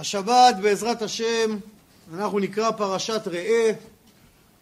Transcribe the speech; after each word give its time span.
השבת 0.00 0.56
בעזרת 0.62 1.02
השם 1.02 1.58
אנחנו 2.14 2.38
נקרא 2.38 2.70
פרשת 2.70 3.22
ראה. 3.26 3.70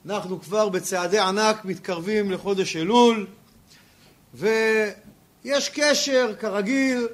אנחנו 0.07 0.41
כבר 0.41 0.69
בצעדי 0.69 1.19
ענק 1.19 1.65
מתקרבים 1.65 2.31
לחודש 2.31 2.77
אלול 2.77 3.27
ויש 4.35 5.69
קשר 5.69 6.35
כרגיל 6.41 7.09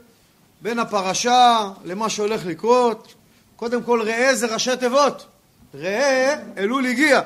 בין 0.61 0.79
הפרשה 0.79 1.71
למה 1.85 2.09
שהולך 2.09 2.47
לקרות. 2.47 3.15
קודם 3.57 3.83
כל 3.83 4.03
ראה 4.03 4.35
זה 4.35 4.47
ראשי 4.47 4.77
תיבות. 4.77 5.27
ראה 5.75 6.35
אלול 6.57 6.87
הגיע 6.87 7.21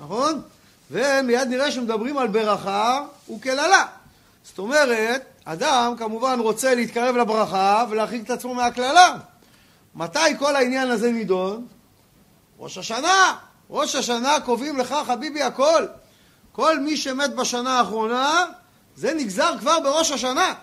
נכון? 0.00 0.42
ומיד 0.90 1.48
נראה 1.48 1.70
שמדברים 1.70 2.18
על 2.18 2.28
ברכה 2.28 3.04
וקללה 3.34 3.86
זאת 4.44 4.58
אומרת 4.58 5.22
אדם 5.44 5.94
כמובן 5.98 6.40
רוצה 6.40 6.74
להתקרב 6.74 7.16
לברכה 7.16 7.84
ולהרחיק 7.90 8.24
את 8.24 8.30
עצמו 8.30 8.54
מהקללה 8.54 9.16
מתי 9.94 10.38
כל 10.38 10.56
העניין 10.56 10.90
הזה 10.90 11.12
נידון? 11.12 11.66
ראש 12.58 12.78
השנה. 12.78 13.36
ראש 13.70 13.94
השנה 13.94 14.40
קובעים 14.44 14.78
לך 14.78 14.94
חביבי 15.06 15.42
הכל. 15.42 15.86
כל 16.52 16.78
מי 16.78 16.96
שמת 16.96 17.34
בשנה 17.34 17.78
האחרונה, 17.78 18.44
זה 18.96 19.14
נגזר 19.14 19.58
כבר 19.60 19.80
בראש 19.80 20.10
השנה. 20.10 20.54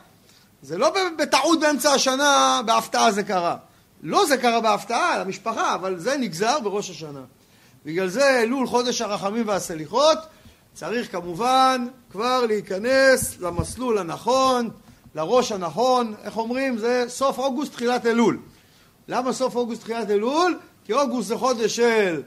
זה 0.62 0.78
לא 0.78 0.94
בטעות 1.18 1.60
באמצע 1.60 1.92
השנה, 1.92 2.62
בהפתעה 2.66 3.12
זה 3.12 3.24
קרה. 3.24 3.56
לא 4.04 4.26
זה 4.26 4.38
קרה 4.38 4.62
בהפתעה, 4.62 5.20
למשפחה, 5.20 5.76
אבל 5.76 6.00
זה 6.00 6.18
נגזר 6.18 6.60
בראש 6.60 6.90
השנה. 6.90 7.22
בגלל 7.86 8.08
זה 8.08 8.40
אלול 8.40 8.68
חודש 8.68 9.02
הרחמים 9.02 9.48
והסליחות, 9.48 10.18
צריך 10.74 11.12
כמובן 11.12 11.88
כבר 12.12 12.46
להיכנס 12.46 13.40
למסלול 13.40 13.98
הנכון, 13.98 14.70
לראש 15.16 15.52
הנכון, 15.52 16.14
איך 16.24 16.38
אומרים? 16.38 16.78
זה 16.78 17.06
סוף 17.08 17.40
אוגוסט, 17.40 17.72
תחילת 17.72 18.06
אלול. 18.06 18.40
למה 19.10 19.34
סוף 19.34 19.56
אוגוסט 19.56 19.82
תחילת 19.82 20.10
אלול? 20.10 20.60
כי 20.86 20.94
אוגוסט 20.94 21.28
זה 21.28 21.38
חודש 21.38 21.76
של 21.76 22.22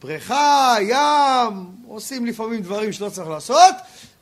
בריכה, 0.00 0.76
ים, 0.80 1.66
עושים 1.86 2.26
לפעמים 2.26 2.60
דברים 2.62 2.92
שלא 2.92 3.08
צריך 3.08 3.28
לעשות, 3.28 3.74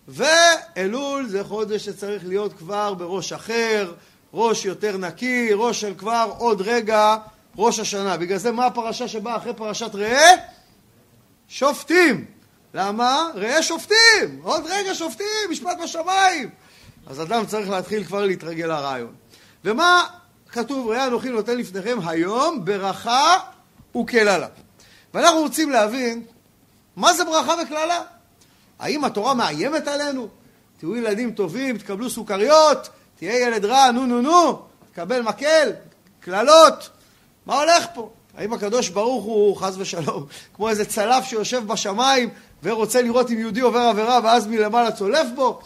ואלול 0.08 1.28
זה 1.28 1.44
חודש 1.44 1.84
שצריך 1.84 2.22
להיות 2.26 2.52
כבר 2.52 2.94
בראש 2.94 3.32
אחר, 3.32 3.92
ראש 4.34 4.64
יותר 4.64 4.96
נקי, 4.96 5.48
ראש 5.54 5.80
של 5.80 5.94
כבר 5.98 6.32
עוד 6.38 6.60
רגע 6.60 7.16
ראש 7.56 7.78
השנה. 7.78 8.16
בגלל 8.16 8.38
זה 8.38 8.52
מה 8.52 8.66
הפרשה 8.66 9.08
שבאה 9.08 9.36
אחרי 9.36 9.54
פרשת 9.54 9.94
ראה? 9.94 10.30
שופטים. 11.48 12.24
למה? 12.74 13.30
ראה 13.34 13.62
שופטים! 13.62 14.40
עוד 14.42 14.64
רגע 14.66 14.94
שופטים, 14.94 15.50
משפט 15.50 15.78
בשמיים! 15.82 16.50
אז 17.06 17.22
אדם 17.22 17.46
צריך 17.46 17.70
להתחיל 17.70 18.04
כבר 18.04 18.24
להתרגל 18.24 18.66
לרעיון. 18.66 19.14
ומה 19.64 20.06
כתוב, 20.52 20.90
ראה 20.90 21.06
אנוכי 21.06 21.28
נותן 21.28 21.58
לפניכם 21.58 21.98
היום 22.06 22.64
ברכה 22.64 23.38
וקללה. 23.96 24.46
ואנחנו 25.14 25.40
רוצים 25.40 25.70
להבין 25.70 26.22
מה 26.96 27.14
זה 27.14 27.24
ברכה 27.24 27.54
וקללה. 27.62 28.02
האם 28.78 29.04
התורה 29.04 29.34
מאיימת 29.34 29.88
עלינו? 29.88 30.28
תהיו 30.78 30.96
ילדים 30.96 31.30
טובים, 31.30 31.78
תקבלו 31.78 32.10
סוכריות, 32.10 32.88
תהיה 33.16 33.46
ילד 33.46 33.64
רע, 33.64 33.90
נו 33.90 34.06
נו 34.06 34.20
נו, 34.22 34.62
תקבל 34.92 35.22
מקל, 35.22 35.70
קללות. 36.20 36.90
מה 37.46 37.60
הולך 37.60 37.86
פה? 37.94 38.10
האם 38.36 38.52
הקדוש 38.52 38.88
ברוך 38.88 39.24
הוא, 39.24 39.56
חס 39.56 39.74
ושלום, 39.78 40.26
כמו 40.54 40.68
איזה 40.68 40.84
צלף 40.84 41.24
שיושב 41.24 41.66
בשמיים 41.66 42.28
ורוצה 42.62 43.02
לראות 43.02 43.30
אם 43.30 43.38
יהודי 43.38 43.60
עובר 43.60 43.78
עבירה 43.78 44.20
ואז 44.24 44.46
מלמעלה 44.46 44.92
צולף 44.92 45.26
בו? 45.34 45.60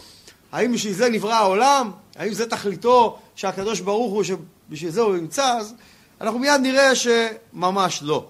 האם 0.53 0.73
בשביל 0.73 0.93
זה 0.93 1.09
נברא 1.09 1.35
העולם? 1.35 1.91
האם 2.17 2.33
זה 2.33 2.51
תכליתו 2.51 3.19
שהקדוש 3.35 3.81
ברוך 3.81 4.13
הוא, 4.13 4.25
שבשביל 4.69 4.91
זה 4.91 5.01
הוא 5.01 5.17
נמצא? 5.17 5.45
אז 5.45 5.75
אנחנו 6.20 6.39
מיד 6.39 6.61
נראה 6.61 6.93
שממש 6.95 8.03
לא. 8.03 8.27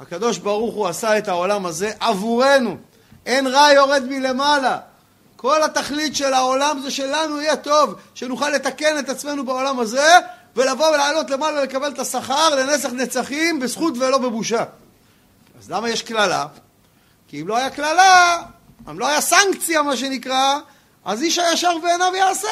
הקדוש 0.00 0.38
ברוך 0.38 0.74
הוא 0.74 0.86
עשה 0.86 1.18
את 1.18 1.28
העולם 1.28 1.66
הזה 1.66 1.92
עבורנו. 2.00 2.76
אין 3.26 3.46
רע 3.46 3.72
יורד 3.72 4.02
מלמעלה. 4.08 4.78
כל 5.36 5.62
התכלית 5.62 6.16
של 6.16 6.34
העולם 6.34 6.80
זה 6.82 6.90
שלנו 6.90 7.40
יהיה 7.40 7.56
טוב, 7.56 7.94
שנוכל 8.14 8.50
לתקן 8.50 8.98
את 8.98 9.08
עצמנו 9.08 9.44
בעולם 9.44 9.80
הזה, 9.80 10.18
ולבוא 10.56 10.88
ולעלות 10.88 11.30
למעלה 11.30 11.60
ולקבל 11.60 11.88
את 11.88 11.98
השכר 11.98 12.54
לנסח 12.54 12.88
נצחים 12.92 13.60
בזכות 13.60 13.94
ולא 13.98 14.18
בבושה. 14.18 14.64
אז 15.60 15.70
למה 15.70 15.90
יש 15.90 16.02
קללה? 16.02 16.46
כי 17.28 17.40
אם 17.40 17.48
לא 17.48 17.56
היה 17.56 17.70
קללה, 17.70 18.42
אם 18.90 18.98
לא 18.98 19.06
היה 19.06 19.20
סנקציה 19.20 19.82
מה 19.82 19.96
שנקרא, 19.96 20.58
אז 21.04 21.22
איש 21.22 21.38
הישר 21.38 21.78
בעיניו 21.82 22.12
יעשה. 22.16 22.48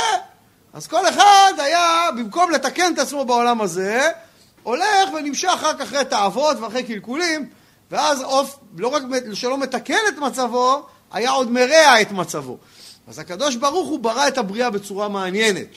אז 0.75 0.87
כל 0.87 1.09
אחד 1.09 1.53
היה, 1.59 2.09
במקום 2.17 2.51
לתקן 2.51 2.93
את 2.95 2.99
עצמו 2.99 3.25
בעולם 3.25 3.61
הזה, 3.61 4.11
הולך 4.63 5.11
ונמשך 5.17 5.59
רק 5.63 5.81
אחרי 5.81 6.05
תאוות 6.05 6.61
ואחרי 6.61 6.83
קלקולים, 6.83 7.49
ואז 7.91 8.23
עוף, 8.23 8.59
לא 8.77 8.89
רק 8.89 9.03
שלא 9.33 9.59
מתקן 9.59 9.99
את 10.09 10.19
מצבו, 10.19 10.87
היה 11.13 11.31
עוד 11.31 11.51
מרע 11.51 12.01
את 12.01 12.13
מצבו. 12.13 12.59
אז 13.09 13.19
הקדוש 13.19 13.57
ברוך 13.57 13.89
הוא 13.89 13.99
ברא 13.99 14.29
את 14.29 14.39
הבריאה 14.39 14.71
בצורה 14.71 15.09
מעניינת. 15.09 15.69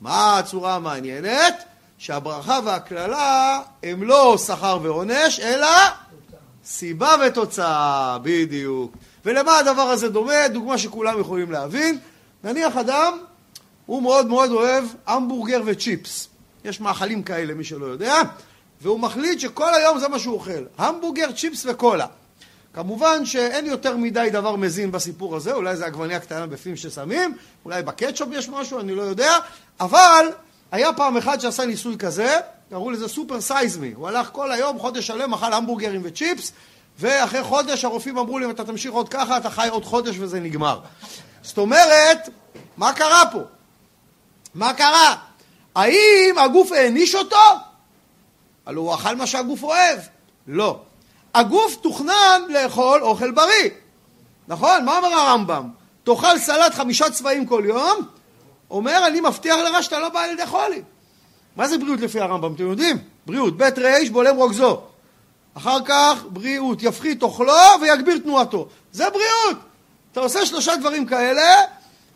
מה 0.00 0.38
הצורה 0.38 0.74
המעניינת? 0.74 1.64
שהברכה 1.98 2.60
והקללה 2.64 3.60
הם 3.82 4.02
לא 4.02 4.38
שכר 4.38 4.78
ועונש, 4.82 5.40
אלא 5.40 5.68
סיבה 6.64 7.14
ותוצאה, 7.26 8.18
בדיוק. 8.22 8.96
ולמה 9.24 9.58
הדבר 9.58 9.82
הזה 9.82 10.08
דומה? 10.08 10.48
דוגמה 10.48 10.78
שכולם 10.78 11.20
יכולים 11.20 11.52
להבין. 11.52 11.98
נניח 12.44 12.76
אדם, 12.76 13.18
הוא 13.86 14.02
מאוד 14.02 14.26
מאוד 14.26 14.50
אוהב 14.50 14.84
המבורגר 15.06 15.62
וצ'יפס. 15.64 16.28
יש 16.64 16.80
מאכלים 16.80 17.22
כאלה, 17.22 17.54
מי 17.54 17.64
שלא 17.64 17.86
יודע, 17.86 18.22
והוא 18.80 19.00
מחליט 19.00 19.40
שכל 19.40 19.74
היום 19.74 19.98
זה 19.98 20.08
מה 20.08 20.18
שהוא 20.18 20.34
אוכל. 20.34 20.64
המבורגר, 20.78 21.32
צ'יפס 21.32 21.66
וקולה. 21.66 22.06
כמובן 22.74 23.26
שאין 23.26 23.66
יותר 23.66 23.96
מדי 23.96 24.28
דבר 24.32 24.56
מזין 24.56 24.92
בסיפור 24.92 25.36
הזה, 25.36 25.52
אולי 25.52 25.76
זה 25.76 25.86
עגבניה 25.86 26.20
קטנה 26.20 26.46
בפנים 26.46 26.76
ששמים, 26.76 27.36
אולי 27.64 27.82
בקטשופ 27.82 28.28
יש 28.32 28.48
משהו, 28.48 28.80
אני 28.80 28.94
לא 28.94 29.02
יודע, 29.02 29.36
אבל 29.80 30.26
היה 30.72 30.92
פעם 30.92 31.16
אחד 31.16 31.40
שעשה 31.40 31.66
ניסוי 31.66 31.96
כזה, 31.98 32.36
קראו 32.70 32.90
לזה 32.90 33.08
סופר 33.08 33.40
סייזמי, 33.40 33.92
הוא 33.96 34.08
הלך 34.08 34.28
כל 34.32 34.52
היום, 34.52 34.78
חודש 34.78 35.06
שלם, 35.06 35.34
אכל 35.34 35.52
המבורגרים 35.52 36.00
וצ'יפס, 36.04 36.52
ואחרי 36.98 37.42
חודש 37.42 37.84
הרופאים 37.84 38.18
אמרו 38.18 38.38
לי, 38.38 38.44
אם 38.44 38.50
אתה 38.50 38.64
תמשיך 38.64 38.92
עוד 38.92 39.08
ככה, 39.08 39.36
אתה 39.36 39.50
חי 39.50 39.68
עוד 39.70 39.84
חודש 39.84 40.16
וזה 40.18 40.40
נגמר. 40.40 40.80
זאת 41.42 41.58
אומרת, 41.58 42.28
מה 42.76 42.92
קרה 42.92 43.22
פה? 43.32 43.40
מה 44.54 44.74
קרה? 44.74 45.14
האם 45.74 46.38
הגוף 46.38 46.72
העניש 46.72 47.14
אותו? 47.14 47.36
הלוא 48.66 48.82
הוא 48.84 48.94
אכל 48.94 49.16
מה 49.16 49.26
שהגוף 49.26 49.62
אוהב. 49.62 49.98
לא. 50.46 50.80
הגוף 51.34 51.76
תוכנן 51.76 52.42
לאכול 52.48 53.02
אוכל 53.02 53.30
בריא. 53.30 53.70
נכון? 54.48 54.84
מה 54.84 54.96
אומר 54.96 55.14
הרמב"ם? 55.14 55.68
תאכל 56.04 56.38
סלט 56.38 56.74
חמישה 56.74 57.10
צבעים 57.10 57.46
כל 57.46 57.62
יום, 57.66 58.06
אומר 58.70 59.06
אני 59.06 59.20
מבטיח 59.20 59.56
לך 59.56 59.82
שאתה 59.82 59.98
לא 59.98 60.08
בא 60.08 60.20
על 60.20 60.30
ידי 60.30 60.46
חולי. 60.46 60.82
מה 61.56 61.68
זה 61.68 61.78
בריאות 61.78 62.00
לפי 62.00 62.20
הרמב"ם? 62.20 62.54
אתם 62.54 62.66
יודעים? 62.70 62.98
בריאות, 63.26 63.56
בית 63.56 63.78
ריש 63.78 64.10
בולם 64.10 64.36
רוגזו. 64.36 64.80
אחר 65.54 65.78
כך 65.84 66.24
בריאות, 66.28 66.82
יפחית 66.82 67.22
אוכלו 67.22 67.54
ויגביר 67.80 68.18
תנועתו. 68.18 68.68
זה 68.92 69.10
בריאות. 69.10 69.58
אתה 70.12 70.20
עושה 70.20 70.46
שלושה 70.46 70.76
דברים 70.76 71.06
כאלה, 71.06 71.42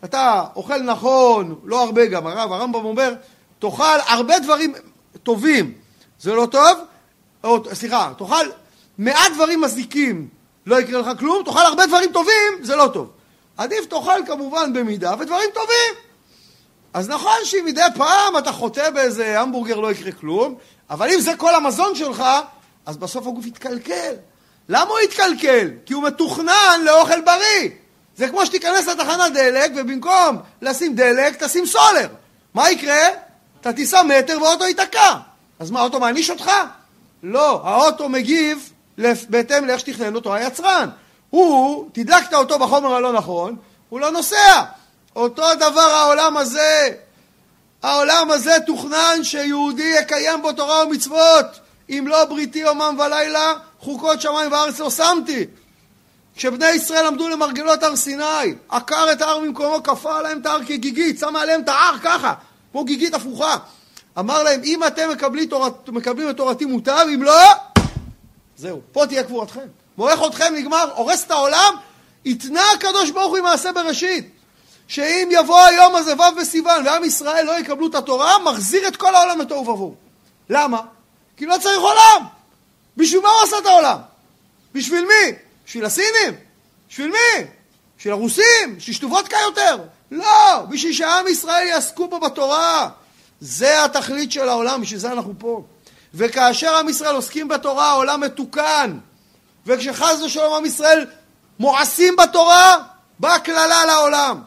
אתה 0.03 0.43
אוכל 0.55 0.77
נכון, 0.77 1.59
לא 1.63 1.83
הרבה 1.83 2.05
גם, 2.05 2.27
הרב, 2.27 2.51
הרמב"ם 2.51 2.85
אומר, 2.85 3.13
תאכל 3.59 3.97
הרבה 4.07 4.39
דברים 4.39 4.73
טובים, 5.23 5.73
זה 6.19 6.33
לא 6.33 6.45
טוב, 6.45 6.77
או, 7.43 7.57
סליחה, 7.73 8.11
תאכל 8.17 8.45
מעט 8.97 9.31
דברים 9.35 9.61
מזיקים, 9.61 10.27
לא 10.65 10.81
יקרה 10.81 11.01
לך 11.01 11.19
כלום, 11.19 11.43
תאכל 11.45 11.59
הרבה 11.59 11.85
דברים 11.85 12.11
טובים, 12.11 12.53
זה 12.61 12.75
לא 12.75 12.89
טוב. 12.93 13.09
עדיף 13.57 13.85
תאכל 13.85 14.25
כמובן 14.27 14.73
במידה 14.73 15.13
ודברים 15.19 15.49
טובים. 15.53 15.93
אז 16.93 17.09
נכון 17.09 17.37
שאם 17.43 17.65
מדי 17.65 17.81
פעם 17.95 18.37
אתה 18.37 18.51
חוטא 18.51 18.89
באיזה 18.89 19.41
המבורגר 19.41 19.79
לא 19.79 19.91
יקרה 19.91 20.11
כלום, 20.11 20.55
אבל 20.89 21.09
אם 21.09 21.19
זה 21.19 21.35
כל 21.35 21.55
המזון 21.55 21.95
שלך, 21.95 22.23
אז 22.85 22.97
בסוף 22.97 23.27
הגוף 23.27 23.45
יתקלקל. 23.45 24.13
למה 24.69 24.89
הוא 24.89 24.99
יתקלקל? 24.99 25.69
כי 25.85 25.93
הוא 25.93 26.03
מתוכנן 26.03 26.81
לאוכל 26.85 27.21
בריא. 27.21 27.69
זה 28.19 28.27
כמו 28.27 28.45
שתיכנס 28.45 28.87
לתחנת 28.87 29.33
דלק 29.33 29.71
ובמקום 29.75 30.37
לשים 30.61 30.95
דלק 30.95 31.43
תשים 31.43 31.65
סולר. 31.65 32.07
מה 32.53 32.71
יקרה? 32.71 33.07
אתה 33.61 33.73
תיסע 33.73 34.03
מטר 34.03 34.41
והאוטו 34.41 34.65
ייתקע. 34.65 35.15
אז 35.59 35.71
מה, 35.71 35.79
האוטו 35.79 35.99
מעניש 35.99 36.29
אותך? 36.29 36.51
לא, 37.23 37.61
האוטו 37.63 38.09
מגיב 38.09 38.71
בהתאם 39.29 39.65
לאיך 39.65 39.79
שתכנן 39.79 40.15
אותו 40.15 40.33
היצרן. 40.33 40.89
הוא, 41.29 41.89
תדלקת 41.93 42.33
אותו 42.33 42.59
בחומר 42.59 42.93
הלא 42.93 43.13
נכון, 43.13 43.55
הוא 43.89 43.99
לא 43.99 44.11
נוסע. 44.11 44.63
אותו 45.15 45.55
דבר 45.55 45.81
העולם 45.81 46.37
הזה. 46.37 46.89
העולם 47.83 48.31
הזה 48.31 48.55
תוכנן 48.65 49.23
שיהודי 49.23 49.95
יקיים 49.99 50.41
בו 50.41 50.53
תורה 50.53 50.85
ומצוות. 50.85 51.45
אם 51.89 52.05
לא 52.07 52.25
בריתי 52.25 52.59
יומם 52.59 52.97
ולילה, 52.99 53.53
חוקות 53.79 54.21
שמיים 54.21 54.51
וארץ 54.51 54.79
לא 54.79 54.89
שמתי. 54.89 55.45
כשבני 56.39 56.69
ישראל 56.69 57.07
עמדו 57.07 57.29
למרגלות 57.29 57.83
הר 57.83 57.95
סיני, 57.95 58.53
עקר 58.69 59.11
את 59.11 59.21
ההר 59.21 59.39
ממקומו, 59.39 59.83
כפה 59.83 60.17
עליהם 60.17 60.41
את 60.41 60.45
ההר 60.45 60.63
כגיגית, 60.63 61.19
שם 61.19 61.35
עליהם 61.35 61.61
את 61.61 61.69
ההר 61.69 61.95
ככה, 62.03 62.33
כמו 62.71 62.83
גיגית 62.83 63.13
הפוכה. 63.13 63.57
אמר 64.19 64.43
להם, 64.43 64.61
אם 64.63 64.83
אתם 64.83 65.09
מקבלים, 65.09 65.45
תורת, 65.49 65.89
מקבלים 65.89 66.29
את 66.29 66.37
תורתי 66.37 66.65
מוטב, 66.65 67.05
אם 67.13 67.23
לא, 67.23 67.33
זהו, 68.57 68.81
פה 68.91 69.05
תהיה 69.07 69.23
קבורתכם. 69.23 69.67
מורך 69.97 70.19
אתכם, 70.27 70.53
נגמר, 70.55 70.91
הורס 70.95 71.23
את 71.25 71.31
העולם, 71.31 71.73
התנה 72.25 72.63
הקדוש 72.75 73.09
ברוך 73.09 73.29
הוא 73.29 73.37
עם 73.37 73.43
מעשה 73.43 73.71
בראשית. 73.71 74.29
שאם 74.87 75.29
יבוא 75.31 75.59
היום 75.59 75.95
הזה, 75.95 76.13
ו' 76.13 76.39
בסיוון, 76.39 76.85
ועם 76.87 77.03
ישראל 77.03 77.45
לא 77.45 77.59
יקבלו 77.59 77.87
את 77.87 77.95
התורה, 77.95 78.39
מחזיר 78.39 78.87
את 78.87 78.95
כל 78.95 79.15
העולם 79.15 79.41
לתוהו 79.41 79.61
ובוהו. 79.61 79.95
למה? 80.49 80.81
כי 81.37 81.45
לא 81.45 81.55
צריך 81.61 81.79
עולם. 81.79 82.25
בשביל 82.97 83.21
מה 83.21 83.29
הוא 83.29 83.41
עשה 83.43 83.57
את 83.57 83.65
העולם? 83.65 83.97
בשביל 84.73 85.05
מי? 85.05 85.48
בשביל 85.69 85.85
הסינים? 85.85 86.35
בשביל 86.89 87.07
מי? 87.07 87.45
בשביל 87.97 88.13
הרוסים? 88.13 88.79
שישתו 88.79 89.07
וודקה 89.07 89.37
יותר? 89.45 89.77
לא! 90.11 90.65
בשביל 90.69 90.93
שעם 90.93 91.27
ישראל 91.27 91.67
יעסקו 91.67 92.07
בו 92.07 92.19
בתורה. 92.19 92.89
זה 93.39 93.85
התכלית 93.85 94.31
של 94.31 94.49
העולם, 94.49 94.81
בשביל 94.81 94.99
זה 94.99 95.11
אנחנו 95.11 95.33
פה. 95.37 95.63
וכאשר 96.13 96.75
עם 96.75 96.89
ישראל 96.89 97.15
עוסקים 97.15 97.47
בתורה, 97.47 97.89
העולם 97.89 98.21
מתוקן. 98.21 98.97
וכשחס 99.65 100.21
ושלום 100.25 100.53
עם 100.53 100.65
ישראל 100.65 101.05
מואסים 101.59 102.15
בתורה, 102.15 102.75
באה 103.19 103.39
קללה 103.39 103.85
לעולם. 103.85 104.41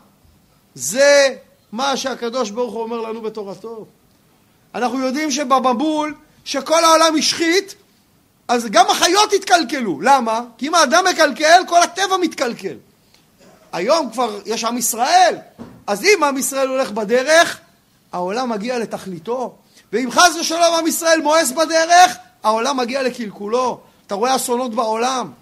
זה 0.74 1.36
מה 1.72 1.96
שהקדוש 1.96 2.50
ברוך 2.50 2.74
הוא 2.74 2.82
אומר 2.82 3.00
לנו 3.00 3.20
בתורתו. 3.20 3.86
אנחנו 4.74 4.98
יודעים 4.98 5.30
שבמבול, 5.30 6.14
שכל 6.44 6.84
העולם 6.84 7.16
השחית, 7.18 7.74
אז 8.48 8.66
גם 8.70 8.86
החיות 8.90 9.32
התקלקלו. 9.32 10.00
למה? 10.00 10.40
כי 10.58 10.68
אם 10.68 10.74
האדם 10.74 11.04
מקלקל, 11.10 11.62
כל 11.68 11.82
הטבע 11.82 12.16
מתקלקל. 12.16 12.76
היום 13.72 14.10
כבר 14.10 14.40
יש 14.46 14.64
עם 14.64 14.78
ישראל, 14.78 15.36
אז 15.86 16.04
אם 16.04 16.24
עם 16.24 16.38
ישראל 16.38 16.68
הולך 16.68 16.90
בדרך, 16.90 17.58
העולם 18.12 18.48
מגיע 18.48 18.78
לתכליתו. 18.78 19.54
ואם 19.92 20.10
חס 20.10 20.36
ושלום 20.40 20.74
עם 20.78 20.86
ישראל 20.86 21.20
מואס 21.22 21.50
בדרך, 21.50 22.16
העולם 22.42 22.76
מגיע 22.76 23.02
לקלקולו. 23.02 23.80
אתה 24.06 24.14
רואה 24.14 24.36
אסונות 24.36 24.74
בעולם, 24.74 25.32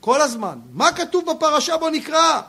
כל 0.00 0.20
הזמן. 0.20 0.58
מה 0.72 0.92
כתוב 0.92 1.30
בפרשה 1.30 1.76
בו 1.76 1.90
נקרא? 1.90 2.40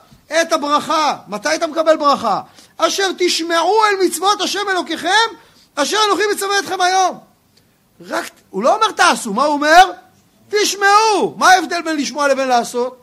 את 0.41 0.53
הברכה. 0.53 1.17
מתי 1.27 1.55
אתה 1.55 1.67
מקבל 1.67 1.97
ברכה? 1.97 2.41
אשר 2.77 3.11
תשמעו 3.17 3.85
אל 3.85 4.05
מצוות 4.05 4.41
השם 4.41 4.69
אלוקיכם, 4.71 5.29
אשר 5.75 5.97
אנוכי 6.07 6.23
מצווה 6.33 6.59
אתכם 6.59 6.81
היום. 6.81 7.19
רק, 8.01 8.31
הוא 8.49 8.63
לא 8.63 8.75
אומר 8.75 8.91
תעשו, 8.91 9.33
מה 9.33 9.43
הוא 9.43 9.53
אומר? 9.53 9.91
תשמעו. 10.49 11.35
מה 11.37 11.49
ההבדל 11.49 11.81
בין 11.81 11.97
לשמוע 11.97 12.27
לבין 12.27 12.47
לעשות? 12.47 13.01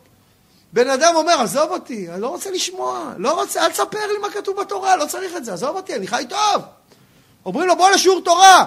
בן 0.73 0.91
אדם 0.91 1.17
אומר, 1.17 1.41
עזוב 1.41 1.71
אותי, 1.71 2.11
אני 2.11 2.21
לא 2.21 2.29
רוצה 2.29 2.51
לשמוע, 2.51 3.13
לא 3.17 3.41
רוצה, 3.41 3.65
אל 3.65 3.71
תספר 3.71 4.07
לי 4.07 4.19
מה 4.23 4.31
כתוב 4.31 4.61
בתורה, 4.61 4.97
לא 4.97 5.07
צריך 5.07 5.37
את 5.37 5.45
זה, 5.45 5.53
עזוב 5.53 5.77
אותי, 5.77 5.95
אני 5.95 6.07
חי 6.07 6.25
טוב. 6.29 6.63
אומרים 7.47 7.69
לו, 7.69 7.77
בוא 7.77 7.91
לשיעור 7.91 8.21
תורה. 8.21 8.65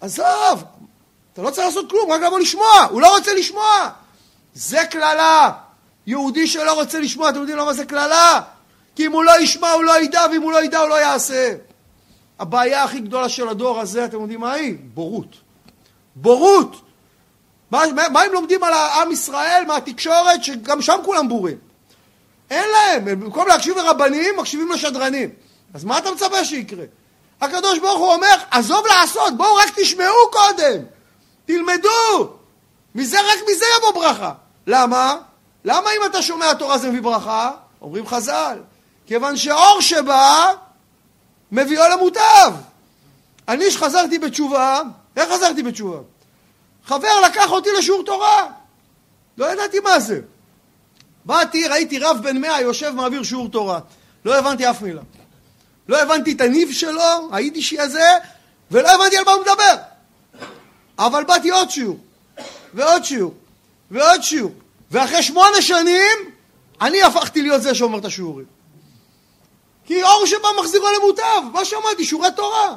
עזוב, 0.00 0.64
אתה 1.32 1.42
לא 1.42 1.50
צריך 1.50 1.66
לעשות 1.66 1.90
כלום, 1.90 2.12
רק 2.12 2.20
לבוא 2.20 2.38
לשמוע. 2.38 2.86
הוא 2.90 3.00
לא 3.00 3.16
רוצה 3.16 3.34
לשמוע. 3.34 3.90
זה 4.54 4.84
קללה. 4.90 5.52
יהודי 6.06 6.46
שלא 6.46 6.72
רוצה 6.72 7.00
לשמוע, 7.00 7.28
אתם 7.28 7.38
יודעים 7.38 7.58
למה 7.58 7.72
זה 7.72 7.84
קללה? 7.84 8.40
כי 8.96 9.06
אם 9.06 9.12
הוא 9.12 9.24
לא 9.24 9.40
ישמע, 9.40 9.70
הוא 9.70 9.84
לא 9.84 10.00
ידע, 10.00 10.26
ואם 10.32 10.42
הוא 10.42 10.52
לא 10.52 10.64
ידע, 10.64 10.78
הוא 10.78 10.88
לא 10.88 10.94
יעשה. 10.94 11.54
הבעיה 12.38 12.84
הכי 12.84 13.00
גדולה 13.00 13.28
של 13.28 13.48
הדור 13.48 13.80
הזה, 13.80 14.04
אתם 14.04 14.20
יודעים 14.20 14.40
מה 14.40 14.52
היא? 14.52 14.76
בורות. 14.94 15.36
בורות! 16.16 16.80
מה, 17.70 17.82
מה 18.12 18.22
הם 18.22 18.32
לומדים 18.32 18.64
על 18.64 18.72
עם 18.72 19.12
ישראל 19.12 19.64
מהתקשורת, 19.66 20.44
שגם 20.44 20.82
שם 20.82 20.98
כולם 21.04 21.28
בורים? 21.28 21.58
אין 22.50 22.64
להם, 22.70 23.04
במקום 23.04 23.48
להקשיב 23.48 23.76
לרבנים, 23.76 24.36
מקשיבים 24.38 24.72
לשדרנים. 24.72 25.30
אז 25.74 25.84
מה 25.84 25.98
אתה 25.98 26.10
מצפה 26.10 26.44
שיקרה? 26.44 26.84
הקדוש 27.40 27.78
ברוך 27.78 27.98
הוא 27.98 28.14
אומר, 28.14 28.36
עזוב 28.50 28.86
לעשות, 28.86 29.36
בואו 29.36 29.54
רק 29.54 29.72
תשמעו 29.76 30.30
קודם, 30.32 30.82
תלמדו. 31.44 32.36
מזה, 32.94 33.20
רק 33.20 33.38
מזה 33.50 33.64
יבוא 33.78 34.02
ברכה. 34.02 34.32
למה? 34.66 35.16
למה 35.64 35.90
אם 35.90 36.06
אתה 36.06 36.22
שומע 36.22 36.54
תורה 36.54 36.78
זה 36.78 36.88
מביא 36.88 37.02
ברכה? 37.02 37.50
אומרים 37.82 38.06
חז"ל, 38.06 38.58
כיוון 39.06 39.36
שאור 39.36 39.80
שבא, 39.80 40.52
מביאו 41.52 41.82
למוטב. 41.92 42.52
אני 43.48 43.70
שחזרתי 43.70 44.18
בתשובה, 44.18 44.80
איך 45.16 45.32
חזרתי 45.32 45.62
בתשובה? 45.62 45.98
חבר 46.84 47.20
לקח 47.26 47.50
אותי 47.50 47.68
לשיעור 47.78 48.04
תורה. 48.04 48.46
לא 49.38 49.52
ידעתי 49.52 49.80
מה 49.80 50.00
זה. 50.00 50.20
באתי, 51.24 51.68
ראיתי 51.68 51.98
רב 51.98 52.18
בן 52.22 52.40
מאה 52.40 52.60
יושב 52.60 52.90
מעביר 52.90 53.22
שיעור 53.22 53.48
תורה. 53.48 53.80
לא 54.24 54.38
הבנתי 54.38 54.70
אף 54.70 54.82
מילה. 54.82 55.02
לא 55.88 56.02
הבנתי 56.02 56.32
את 56.32 56.40
הניב 56.40 56.72
שלו, 56.72 57.28
היידישי 57.32 57.80
הזה, 57.80 58.08
ולא 58.70 58.88
הבנתי 58.94 59.16
על 59.16 59.24
מה 59.24 59.32
הוא 59.32 59.40
מדבר. 59.42 59.74
אבל 60.98 61.24
באתי 61.24 61.50
עוד 61.50 61.70
שיעור, 61.70 61.98
ועוד 62.74 63.04
שיעור, 63.04 63.34
ועוד 63.90 64.22
שיעור. 64.22 64.52
ואחרי 64.90 65.22
שמונה 65.22 65.62
שנים, 65.62 66.16
אני 66.80 67.02
הפכתי 67.02 67.42
להיות 67.42 67.62
זה 67.62 67.74
שאומר 67.74 67.98
את 67.98 68.04
השיעורים. 68.04 68.46
כי 69.86 70.02
אור 70.02 70.26
שבא 70.26 70.48
מחזירו 70.60 70.86
למוטב, 70.98 71.42
מה 71.52 71.64
שמעתי? 71.64 72.04
שיעורי 72.04 72.28
תורה. 72.36 72.76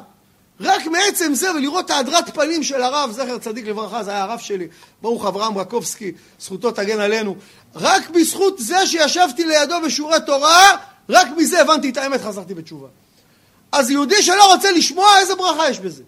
רק 0.60 0.88
מעצם 0.88 1.34
זה, 1.34 1.52
ולראות 1.52 1.86
את 1.86 1.90
ההדרת 1.90 2.36
פנים 2.36 2.64
של 2.64 2.82
הרב, 2.82 3.12
זכר 3.12 3.38
צדיק 3.38 3.68
לברכה, 3.68 4.04
זה 4.04 4.12
היה 4.12 4.24
הרב 4.24 4.40
שלי, 4.40 4.68
ברוך 5.02 5.26
אברהם 5.26 5.58
רקובסקי, 5.58 6.12
זכותו 6.40 6.72
תגן 6.72 7.00
עלינו. 7.00 7.36
רק 7.76 8.10
בזכות 8.10 8.60
זה 8.60 8.88
שישבתי 8.88 9.46
לידו 9.46 9.76
בשיעורי 9.86 10.18
תורה, 10.26 10.70
רק 11.10 11.28
מזה 11.38 11.62
הבנתי 11.62 11.90
את 11.90 11.98
האמת, 11.98 12.22
חזרתי 12.22 12.54
בתשובה. 12.54 12.88
אז 13.72 13.92
יהודי 13.92 14.24
שלא 14.24 14.54
רוצה 14.54 14.72
לשמוע, 14.72 15.20
איזה 15.20 15.36
ברכה 15.36 15.70
יש 15.70 15.80
בזה? 15.80 16.04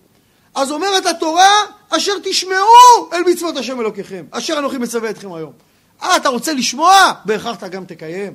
אז 0.55 0.71
אומרת 0.71 1.05
התורה, 1.05 1.51
אשר 1.89 2.13
תשמעו 2.23 3.09
אל 3.13 3.23
מצוות 3.31 3.57
השם 3.57 3.81
אלוקיכם, 3.81 4.25
אשר 4.31 4.59
אנוכי 4.59 4.77
מצווה 4.77 5.09
אתכם 5.09 5.33
היום. 5.33 5.51
אה, 6.03 6.15
אתה 6.15 6.29
רוצה 6.29 6.53
לשמוע? 6.53 7.11
בהכרח 7.25 7.57
אתה 7.57 7.67
גם 7.67 7.85
תקיים. 7.85 8.33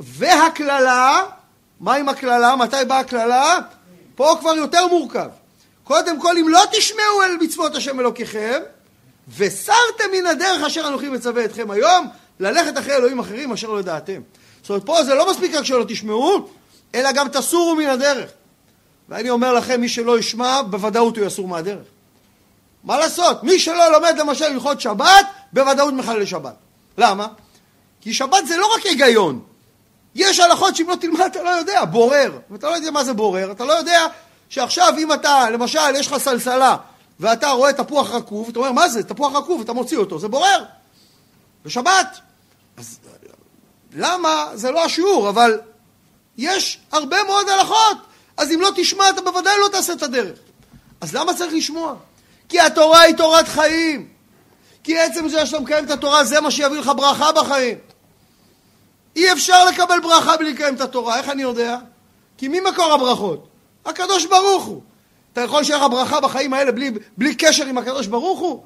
והקללה, 0.00 1.22
מה 1.80 1.94
עם 1.94 2.08
הקללה? 2.08 2.56
מתי 2.56 2.76
באה 2.88 2.98
הקללה? 2.98 3.58
פה 4.14 4.36
כבר 4.40 4.54
יותר 4.54 4.86
מורכב. 4.86 5.28
קודם 5.84 6.20
כל, 6.20 6.38
אם 6.38 6.48
לא 6.48 6.62
תשמעו 6.72 7.22
אל 7.22 7.36
מצוות 7.40 7.74
השם 7.74 8.00
אלוקיכם, 8.00 8.60
וסרתם 9.36 10.04
מן 10.12 10.26
הדרך 10.26 10.62
אשר 10.62 10.88
אנוכי 10.88 11.08
מצווה 11.08 11.44
אתכם 11.44 11.70
היום, 11.70 12.06
ללכת 12.40 12.78
אחרי 12.78 12.96
אלוהים 12.96 13.18
אחרים 13.18 13.52
אשר 13.52 13.68
לא 13.70 13.80
ידעתם. 13.80 14.20
זאת 14.60 14.70
אומרת, 14.70 14.86
פה 14.86 15.04
זה 15.04 15.14
לא 15.14 15.30
מספיק 15.30 15.54
רק 15.54 15.64
שלא 15.64 15.84
תשמעו, 15.88 16.48
אלא 16.94 17.12
גם 17.12 17.28
תסורו 17.28 17.74
מן 17.74 17.86
הדרך. 17.86 18.30
ואני 19.08 19.30
אומר 19.30 19.52
לכם, 19.52 19.80
מי 19.80 19.88
שלא 19.88 20.18
ישמע, 20.18 20.62
בוודאות 20.62 21.16
הוא 21.16 21.26
יסור 21.26 21.48
מהדרך. 21.48 21.86
מה 22.84 22.98
לעשות? 22.98 23.44
מי 23.44 23.58
שלא 23.58 23.92
לומד 23.92 24.14
למשל 24.18 24.44
הלכות 24.44 24.80
שבת, 24.80 25.26
בוודאות 25.52 25.94
מחלל 25.94 26.24
שבת. 26.24 26.54
למה? 26.98 27.28
כי 28.00 28.14
שבת 28.14 28.46
זה 28.46 28.56
לא 28.56 28.74
רק 28.74 28.86
היגיון. 28.86 29.40
יש 30.14 30.40
הלכות 30.40 30.76
שאם 30.76 30.88
לא 30.90 30.94
תלמד 30.94 31.20
אתה 31.20 31.42
לא 31.42 31.50
יודע, 31.50 31.84
בורר. 31.84 32.38
ואתה 32.50 32.70
לא 32.70 32.74
יודע 32.74 32.90
מה 32.90 33.04
זה 33.04 33.12
בורר, 33.12 33.52
אתה 33.52 33.64
לא 33.64 33.72
יודע 33.72 34.06
שעכשיו 34.48 34.94
אם 34.98 35.12
אתה, 35.12 35.50
למשל, 35.50 35.94
יש 35.94 36.06
לך 36.06 36.18
סלסלה, 36.18 36.76
ואתה 37.20 37.50
רואה 37.50 37.72
תפוח 37.72 38.10
רקוב, 38.10 38.48
אתה 38.48 38.58
אומר, 38.58 38.72
מה 38.72 38.88
זה? 38.88 39.02
תפוח 39.02 39.34
רקוב, 39.34 39.60
אתה 39.60 39.72
מוציא 39.72 39.98
אותו, 39.98 40.18
זה 40.18 40.28
בורר. 40.28 40.64
בשבת. 41.64 42.18
אז 42.76 42.98
למה? 43.94 44.46
זה 44.54 44.70
לא 44.70 44.84
השיעור, 44.84 45.28
אבל 45.28 45.60
יש 46.36 46.80
הרבה 46.92 47.16
מאוד 47.22 47.48
הלכות. 47.48 47.96
אז 48.36 48.52
אם 48.52 48.60
לא 48.60 48.70
תשמע, 48.76 49.10
אתה 49.10 49.20
בוודאי 49.20 49.54
לא 49.60 49.68
תעשה 49.68 49.92
את 49.92 50.02
הדרך. 50.02 50.38
אז 51.00 51.14
למה 51.14 51.34
צריך 51.34 51.52
לשמוע? 51.54 51.94
כי 52.48 52.60
התורה 52.60 53.00
היא 53.00 53.16
תורת 53.16 53.48
חיים. 53.48 54.08
כי 54.84 54.98
עצם 54.98 55.28
זה 55.28 55.46
שאתה 55.46 55.60
מקיים 55.60 55.84
את 55.84 55.90
התורה, 55.90 56.24
זה 56.24 56.40
מה 56.40 56.50
שיביא 56.50 56.78
לך 56.78 56.90
ברכה 56.96 57.32
בחיים. 57.32 57.78
אי 59.16 59.32
אפשר 59.32 59.64
לקבל 59.64 60.00
ברכה 60.00 60.36
בלי 60.36 60.52
לקיים 60.52 60.74
את 60.74 60.80
התורה. 60.80 61.18
איך 61.18 61.28
אני 61.28 61.42
יודע? 61.42 61.76
כי 62.38 62.48
מי 62.48 62.60
מקור 62.60 62.92
הברכות? 62.92 63.48
הקדוש 63.84 64.26
ברוך 64.26 64.64
הוא. 64.64 64.80
אתה 65.32 65.40
יכול 65.40 65.64
שיהיה 65.64 65.78
לך 65.78 65.90
ברכה 65.90 66.20
בחיים 66.20 66.54
האלה 66.54 66.72
בלי, 66.72 66.90
בלי 67.18 67.34
קשר 67.34 67.66
עם 67.66 67.78
הקדוש 67.78 68.06
ברוך 68.06 68.40
הוא? 68.40 68.62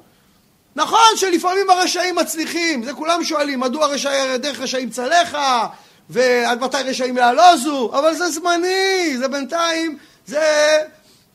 נכון 0.75 1.09
שלפעמים 1.15 1.69
הרשעים 1.69 2.15
מצליחים, 2.15 2.83
זה 2.83 2.93
כולם 2.93 3.23
שואלים, 3.23 3.59
מדוע 3.59 3.87
רשע, 3.87 4.37
דרך 4.37 4.59
רשעים 4.59 4.89
צלחה, 4.89 5.67
ועד 6.09 6.61
מתי 6.61 6.77
רשעים 6.77 7.17
יעלוזו, 7.17 7.91
אבל 7.93 8.15
זה 8.15 8.29
זמני, 8.31 9.17
זה 9.17 9.27
בינתיים, 9.27 9.97
זה 10.25 10.77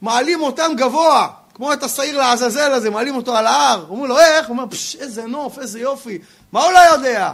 מעלים 0.02 0.42
אותם 0.42 0.72
גבוה, 0.76 1.28
כמו 1.54 1.72
את 1.72 1.82
השעיר 1.82 2.18
לעזאזל 2.18 2.72
הזה, 2.72 2.90
מעלים 2.90 3.16
אותו 3.16 3.36
על 3.36 3.46
ההר, 3.46 3.86
אומרים 3.88 4.08
לו 4.08 4.18
איך? 4.18 4.46
הוא 4.46 4.56
אומר, 4.56 4.66
פשש, 4.70 4.96
איזה 4.96 5.26
נוף, 5.26 5.58
איזה 5.58 5.80
יופי, 5.80 6.18
מה 6.52 6.64
הוא 6.64 6.72
לא 6.72 6.78
יודע? 6.78 7.32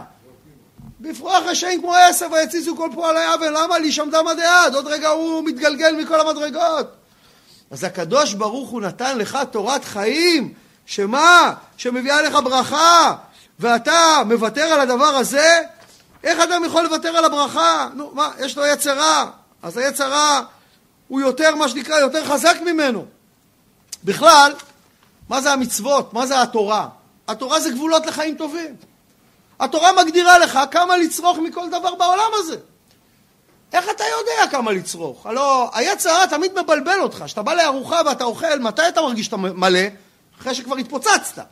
בפרוח 1.01 1.43
רשעים 1.45 1.81
כמו 1.81 1.95
עשב 1.95 2.29
ויציזו 2.31 2.77
כל 2.77 2.89
פועל 2.93 3.17
היבל, 3.17 3.63
למה 3.63 3.79
לי 3.79 3.91
שם 3.91 4.09
דם 4.11 4.27
הדעת? 4.27 4.73
עוד 4.73 4.87
רגע 4.87 5.09
הוא 5.09 5.43
מתגלגל 5.43 5.95
מכל 5.95 6.19
המדרגות. 6.19 6.87
אז 7.71 7.83
הקדוש 7.83 8.33
ברוך 8.33 8.69
הוא 8.69 8.81
נתן 8.81 9.17
לך 9.17 9.39
תורת 9.51 9.85
חיים, 9.85 10.53
שמה? 10.85 11.53
שמביאה 11.77 12.21
לך 12.21 12.37
ברכה, 12.43 13.15
ואתה 13.59 14.21
מוותר 14.25 14.63
על 14.63 14.79
הדבר 14.79 15.05
הזה? 15.05 15.61
איך 16.23 16.39
אדם 16.39 16.63
יכול 16.65 16.83
לוותר 16.83 17.17
על 17.17 17.25
הברכה? 17.25 17.87
נו, 17.93 18.11
מה, 18.13 18.29
יש 18.39 18.57
לו 18.57 18.65
יצר 18.65 18.97
רע, 18.97 19.29
אז 19.63 19.77
היצר 19.77 20.11
רע 20.11 20.41
הוא 21.07 21.21
יותר, 21.21 21.55
מה 21.55 21.69
שנקרא, 21.69 21.99
יותר 21.99 22.25
חזק 22.25 22.57
ממנו. 22.65 23.05
בכלל, 24.03 24.53
מה 25.29 25.41
זה 25.41 25.51
המצוות? 25.51 26.13
מה 26.13 26.27
זה 26.27 26.41
התורה? 26.41 26.87
התורה 27.27 27.59
זה 27.59 27.69
גבולות 27.69 28.05
לחיים 28.05 28.35
טובים. 28.35 28.90
התורה 29.61 29.91
מגדירה 29.91 30.39
לך 30.39 30.59
כמה 30.71 30.97
לצרוך 30.97 31.37
מכל 31.37 31.69
דבר 31.69 31.95
בעולם 31.95 32.31
הזה. 32.33 32.57
איך 33.73 33.85
אתה 33.95 34.03
יודע 34.03 34.51
כמה 34.51 34.71
לצרוך? 34.71 35.25
הלוא 35.25 35.69
היצר 35.73 36.09
הרע 36.09 36.25
תמיד 36.25 36.51
מבלבל 36.59 36.99
אותך. 37.01 37.23
כשאתה 37.25 37.41
בא 37.41 37.53
לארוחה 37.53 38.01
ואתה 38.05 38.23
אוכל, 38.23 38.59
מתי 38.59 38.87
אתה 38.87 39.01
מרגיש 39.01 39.25
שאתה 39.25 39.37
מלא? 39.37 39.79
אחרי 40.41 40.55
שכבר 40.55 40.75
התפוצצת. 40.75 41.45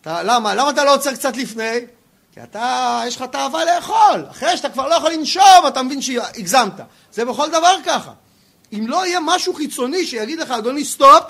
אתה, 0.00 0.22
למה? 0.22 0.54
למה 0.54 0.70
אתה 0.70 0.84
לא 0.84 0.94
עוצר 0.94 1.14
קצת 1.14 1.36
לפני? 1.36 1.80
כי 2.32 2.42
אתה, 2.42 3.00
יש 3.06 3.16
לך 3.16 3.22
תאווה 3.22 3.64
לאכול. 3.64 4.26
אחרי 4.30 4.56
שאתה 4.56 4.68
כבר 4.68 4.88
לא 4.88 4.94
יכול 4.94 5.10
לנשום, 5.10 5.66
אתה 5.68 5.82
מבין 5.82 6.02
שהגזמת. 6.02 6.80
זה 7.12 7.24
בכל 7.24 7.50
דבר 7.50 7.76
ככה. 7.84 8.12
אם 8.72 8.84
לא 8.88 9.06
יהיה 9.06 9.20
משהו 9.20 9.54
חיצוני 9.54 10.06
שיגיד 10.06 10.38
לך, 10.38 10.50
אדוני, 10.50 10.84
סטופ, 10.84 11.24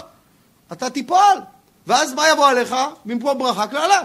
אתה 0.72 0.90
תיפול. 0.90 1.40
ואז 1.86 2.12
מה 2.12 2.28
יבוא 2.28 2.46
עליך? 2.46 2.76
במקום 3.04 3.38
ברכה, 3.38 3.66
קללה. 3.66 4.02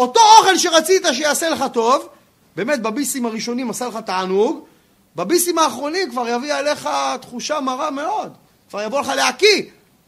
אותו 0.00 0.20
אוכל 0.38 0.58
שרצית 0.58 1.02
שיעשה 1.12 1.48
לך 1.48 1.64
טוב, 1.72 2.08
באמת 2.56 2.82
בביסים 2.82 3.26
הראשונים 3.26 3.70
עשה 3.70 3.88
לך 3.88 3.96
תענוג, 3.96 4.64
בביסים 5.16 5.58
האחרונים 5.58 6.10
כבר 6.10 6.28
יביא 6.28 6.54
עליך 6.54 6.88
תחושה 7.20 7.60
מרה 7.60 7.90
מאוד. 7.90 8.32
כבר 8.70 8.82
יבוא 8.82 9.00
לך 9.00 9.08
להקיא. 9.08 9.62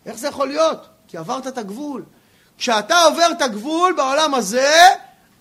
איך 0.07 0.19
זה 0.19 0.29
יכול 0.29 0.49
להיות? 0.49 0.87
כי 1.09 1.17
עברת 1.17 1.47
את 1.47 1.59
הגבול. 1.59 2.03
כשאתה 2.59 3.03
עובר 3.03 3.27
את 3.33 3.43
הגבול 3.43 3.93
בעולם 3.93 4.35
הזה, 4.35 4.75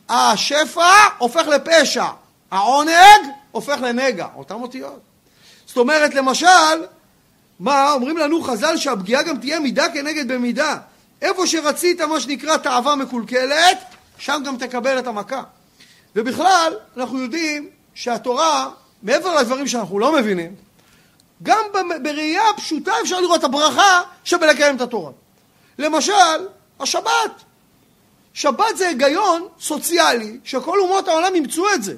השפע 0.10 0.92
הופך 1.18 1.48
לפשע, 1.48 2.06
העונג 2.52 3.22
הופך 3.52 3.78
לנגע, 3.82 4.28
אותן 4.36 4.54
אותיות. 4.54 5.00
זאת 5.66 5.78
אומרת, 5.78 6.14
למשל, 6.14 6.86
מה, 7.60 7.92
אומרים 7.92 8.18
לנו 8.18 8.44
חז"ל 8.44 8.78
שהפגיעה 8.78 9.24
גם 9.24 9.38
תהיה 9.38 9.60
מידה 9.60 9.90
כנגד 9.90 10.32
במידה. 10.32 10.78
איפה 11.22 11.48
שרצית 11.48 12.02
מה 12.02 12.20
שנקרא 12.20 12.58
תאווה 12.58 12.96
מקולקלת, 12.96 13.78
שם 14.22 14.42
גם 14.46 14.58
תקבל 14.58 15.00
את 15.00 15.08
המכה. 15.08 15.44
ובכלל, 16.16 16.74
אנחנו 16.98 17.20
יודעים 17.20 17.70
שהתורה, 17.94 18.70
מעבר 19.04 19.36
לדברים 19.36 19.68
שאנחנו 19.68 20.00
לא 20.00 20.16
מבינים, 20.16 20.56
גם 21.44 21.62
בראייה 22.04 22.44
פשוטה 22.58 22.92
אפשר 23.04 23.20
לראות 23.20 23.40
את 23.40 23.44
הברכה 23.44 24.02
שבלקיים 24.24 24.76
את 24.76 24.82
התורה. 24.82 25.12
למשל, 25.80 26.48
השבת. 26.80 27.44
שבת 28.34 28.78
זה 28.78 28.88
היגיון 28.88 29.48
סוציאלי 29.60 30.38
שכל 30.44 30.80
אומות 30.80 31.08
העולם 31.08 31.36
אימצו 31.36 31.66
את 31.74 31.84
זה. 31.84 31.96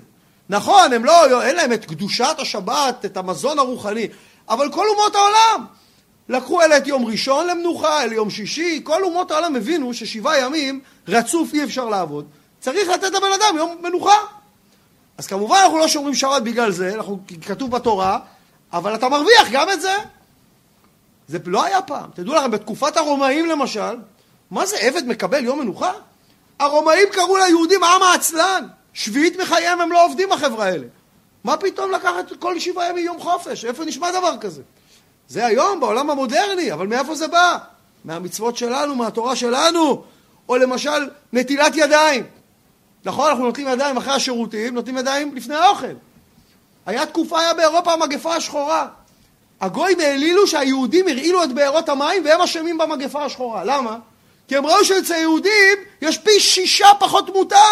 נכון, 0.50 0.94
הם 0.94 1.06
לא, 1.06 1.42
אין 1.42 1.56
להם 1.56 1.74
את 1.74 1.86
קדושת 1.86 2.36
השבת, 2.40 3.06
את 3.06 3.18
המזון 3.18 3.60
הרוחני, 3.60 4.08
אבל 4.50 4.72
כל 4.72 4.86
אומות 4.90 5.16
העולם 5.16 5.66
לקחו 6.30 6.62
אלה 6.62 6.78
את 6.78 6.88
יום 6.88 7.06
ראשון 7.06 7.48
למנוחה, 7.48 8.04
אלה 8.04 8.14
יום 8.14 8.30
שישי, 8.30 8.82
כל 8.84 9.04
אומות 9.04 9.32
העולם 9.32 9.56
הבינו 9.56 9.94
ששבעה 9.94 10.40
ימים 10.40 10.82
רצוף 11.08 11.54
אי 11.54 11.64
אפשר 11.64 11.86
לעבוד, 11.86 12.26
צריך 12.60 12.90
לתת 12.90 13.12
לבן 13.12 13.32
אדם 13.36 13.58
יום 13.58 13.78
מנוחה. 13.82 14.18
אז 15.18 15.28
כמובן 15.28 15.58
אנחנו 15.64 15.78
לא 15.78 15.88
שומרים 15.88 16.16
שבת 16.16 16.42
בגלל 16.42 16.72
זה, 16.72 16.94
אנחנו, 16.94 17.20
כתוב 17.46 17.72
בתורה, 17.72 18.20
אבל 18.74 18.96
אתה 18.96 19.10
מרוויח 19.10 19.48
גם 19.52 19.70
את 19.70 19.82
זה. 19.82 19.94
זה 21.28 21.38
לא 21.46 21.64
היה 21.64 21.82
פעם. 21.82 22.10
תדעו 22.14 22.36
לכם, 22.36 22.52
בתקופת 22.52 22.98
הרומאים 22.98 23.46
למשל, 23.46 23.96
מה 24.52 24.66
זה 24.66 24.78
עבד 24.78 25.08
מקבל 25.08 25.46
יום 25.46 25.60
מנוחה? 25.60 25.92
הרומאים 26.60 27.08
קראו 27.12 27.38
ליהודים 27.38 27.84
עם 27.84 28.02
העצלן. 28.02 28.68
שביעית 28.94 29.40
מחייהם 29.40 29.82
הם 29.82 29.92
לא 29.92 30.06
עובדים 30.06 30.32
החברה 30.32 30.66
האלה. 30.66 30.88
מה 31.44 31.58
פתאום 31.58 31.92
לקחת 31.92 32.26
כל 32.40 32.60
שבעה 32.60 32.90
ימים 32.90 33.06
יום 33.06 33.20
חופש? 33.20 33.66
איפה 33.66 33.86
נשמע 33.86 34.12
דבר 34.12 34.38
כזה? 34.42 34.62
זה 35.28 35.46
היום 35.46 35.80
בעולם 35.80 36.10
המודרני, 36.10 36.74
אבל 36.74 36.88
מאיפה 36.88 37.16
זה 37.16 37.28
בא? 37.28 37.58
מהמצוות 38.06 38.58
שלנו, 38.58 38.96
מהתורה 38.96 39.36
שלנו. 39.36 40.04
או 40.50 40.58
למשל 40.58 41.10
נטילת 41.34 41.74
ידיים. 41.76 42.24
נכון, 43.06 43.30
אנחנו 43.30 43.46
נוטלים 43.46 43.68
ידיים 43.68 43.98
אחרי 43.98 44.14
השירותים, 44.14 44.74
נוטלים 44.74 44.98
ידיים 44.98 45.36
לפני 45.36 45.56
האוכל. 45.56 45.94
היה 46.86 47.06
תקופה, 47.06 47.40
היה 47.40 47.54
באירופה 47.54 47.94
המגפה 47.94 48.36
השחורה. 48.36 48.88
הגויים 49.62 50.00
העלילו 50.00 50.48
שהיהודים 50.48 51.08
הרעילו 51.08 51.44
את 51.44 51.52
בארות 51.52 51.90
המים 51.90 52.26
והם 52.26 52.42
אשמים 52.42 52.78
במגפה 52.78 53.26
השחורה. 53.26 53.64
למה? 53.64 53.98
כי 54.48 54.58
הם 54.58 54.66
ראו 54.66 54.86
שאצל 54.86 55.14
יהודים 55.14 55.78
יש 56.02 56.18
פי 56.18 56.40
שישה 56.40 56.88
פחות 57.00 57.28
תמותה. 57.28 57.66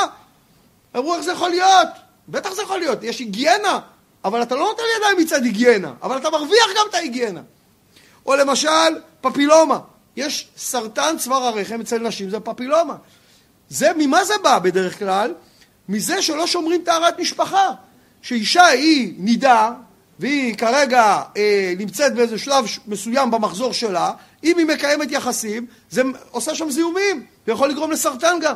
אמרו 0.97 1.15
איך 1.15 1.21
זה 1.21 1.31
יכול 1.31 1.49
להיות? 1.49 1.87
בטח 2.29 2.53
זה 2.53 2.61
יכול 2.61 2.79
להיות, 2.79 3.03
יש 3.03 3.19
היגיינה, 3.19 3.79
אבל 4.25 4.41
אתה 4.41 4.55
לא 4.55 4.61
נותן 4.61 4.83
ידיים 4.97 5.17
מצד 5.17 5.43
היגיינה, 5.43 5.93
אבל 6.03 6.17
אתה 6.17 6.29
מרוויח 6.29 6.67
גם 6.77 6.85
את 6.89 6.95
ההיגיינה. 6.95 7.41
או 8.25 8.35
למשל, 8.35 8.69
פפילומה. 9.21 9.79
יש 10.15 10.47
סרטן 10.57 11.15
צוואר 11.17 11.43
הרחם 11.43 11.81
אצל 11.81 11.97
נשים, 11.97 12.29
זה 12.29 12.39
פפילומה. 12.39 12.95
זה, 13.69 13.91
ממה 13.97 14.25
זה 14.25 14.33
בא 14.43 14.59
בדרך 14.59 14.99
כלל? 14.99 15.33
מזה 15.89 16.21
שלא 16.21 16.47
שומרים 16.47 16.81
טהרת 16.85 17.19
משפחה. 17.19 17.71
שאישה 18.21 18.65
היא 18.65 19.13
נידה, 19.17 19.71
והיא 20.19 20.55
כרגע 20.55 21.21
אה, 21.37 21.73
נמצאת 21.77 22.15
באיזה 22.15 22.37
שלב 22.37 22.65
מסוים 22.87 23.31
במחזור 23.31 23.73
שלה, 23.73 24.11
אם 24.43 24.57
היא 24.57 24.65
מקיימת 24.65 25.11
יחסים, 25.11 25.65
זה 25.89 26.01
עושה 26.31 26.55
שם 26.55 26.71
זיהומים, 26.71 27.25
ויכול 27.47 27.69
לגרום 27.69 27.91
לסרטן 27.91 28.37
גם. 28.41 28.55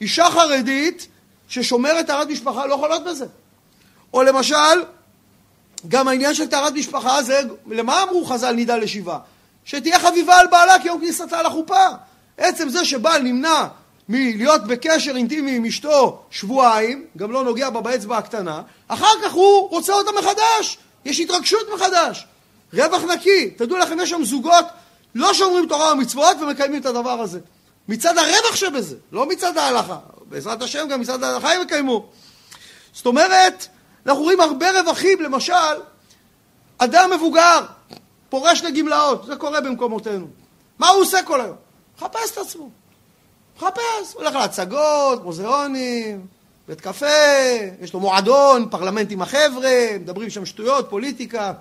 אישה 0.00 0.30
חרדית 0.30 1.08
ששומרת 1.48 2.06
טהרת 2.06 2.28
משפחה 2.28 2.66
לא 2.66 2.74
יכולות 2.74 3.04
בזה. 3.04 3.26
או 4.14 4.22
למשל, 4.22 4.84
גם 5.88 6.08
העניין 6.08 6.34
של 6.34 6.46
טהרת 6.46 6.72
משפחה 6.72 7.22
זה, 7.22 7.40
למה 7.66 8.02
אמרו 8.02 8.24
חז"ל 8.24 8.52
נידה 8.52 8.76
לשבעה? 8.76 9.18
שתהיה 9.64 9.98
חביבה 9.98 10.40
על 10.40 10.46
בעלה 10.46 10.78
כיום 10.82 11.00
כניסתה 11.00 11.42
לחופה. 11.42 11.86
עצם 12.38 12.68
זה 12.68 12.84
שבעל 12.84 13.22
נמנע 13.22 13.66
מלהיות 14.08 14.64
בקשר 14.64 15.16
אינטימי 15.16 15.56
עם 15.56 15.64
אשתו 15.64 16.22
שבועיים, 16.30 17.04
גם 17.16 17.32
לא 17.32 17.44
נוגע 17.44 17.70
בה 17.70 17.80
באצבע 17.80 18.18
הקטנה, 18.18 18.62
אחר 18.88 19.12
כך 19.24 19.32
הוא 19.32 19.70
רוצה 19.70 19.92
אותה 19.92 20.10
מחדש, 20.18 20.78
יש 21.04 21.20
התרגשות 21.20 21.66
מחדש. 21.74 22.26
רווח 22.72 23.02
נקי, 23.02 23.50
תדעו 23.50 23.78
לכם, 23.78 24.00
יש 24.00 24.10
שם 24.10 24.24
זוגות 24.24 24.64
לא 25.14 25.34
שומרים 25.34 25.66
תורה 25.68 25.92
ומצוות 25.92 26.36
ומקיימים 26.40 26.80
את 26.80 26.86
הדבר 26.86 27.20
הזה. 27.20 27.40
מצד 27.88 28.18
הרווח 28.18 28.56
שבזה, 28.56 28.96
לא 29.12 29.28
מצד 29.28 29.56
ההלכה. 29.56 29.98
בעזרת 30.24 30.62
השם 30.62 30.88
גם 30.88 31.00
מצד 31.00 31.22
ההלכה 31.22 31.52
הם 31.52 31.62
יקיימו. 31.62 32.06
זאת 32.92 33.06
אומרת, 33.06 33.66
אנחנו 34.06 34.22
רואים 34.22 34.40
הרבה 34.40 34.80
רווחים, 34.80 35.20
למשל, 35.20 35.52
אדם 36.78 37.10
מבוגר, 37.14 37.60
פורש 38.28 38.62
לגמלאות, 38.62 39.26
זה 39.26 39.36
קורה 39.36 39.60
במקומותינו. 39.60 40.26
מה 40.78 40.88
הוא 40.88 41.02
עושה 41.02 41.22
כל 41.22 41.40
היום? 41.40 41.56
מחפש 41.96 42.32
את 42.32 42.38
עצמו. 42.38 42.70
מחפש, 43.56 44.14
הולך 44.14 44.34
להצגות, 44.34 45.24
מוזיאונים, 45.24 46.26
בית 46.68 46.80
קפה, 46.80 47.06
יש 47.80 47.94
לו 47.94 48.00
מועדון, 48.00 48.68
פרלמנט 48.70 49.10
עם 49.10 49.22
החבר'ה, 49.22 49.70
מדברים 50.00 50.30
שם 50.30 50.46
שטויות, 50.46 50.90
פוליטיקה, 50.90 51.52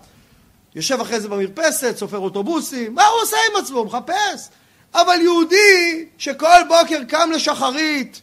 יושב 0.75 1.01
אחרי 1.01 1.19
זה 1.19 1.27
במרפסת, 1.27 1.97
סופר 1.97 2.17
אוטובוסים, 2.17 2.95
מה 2.95 3.05
הוא 3.05 3.21
עושה 3.21 3.37
עם 3.51 3.63
עצמו? 3.63 3.85
מחפש. 3.85 4.49
אבל 4.93 5.21
יהודי 5.21 6.05
שכל 6.17 6.59
בוקר 6.67 7.03
קם 7.03 7.31
לשחרית, 7.33 8.21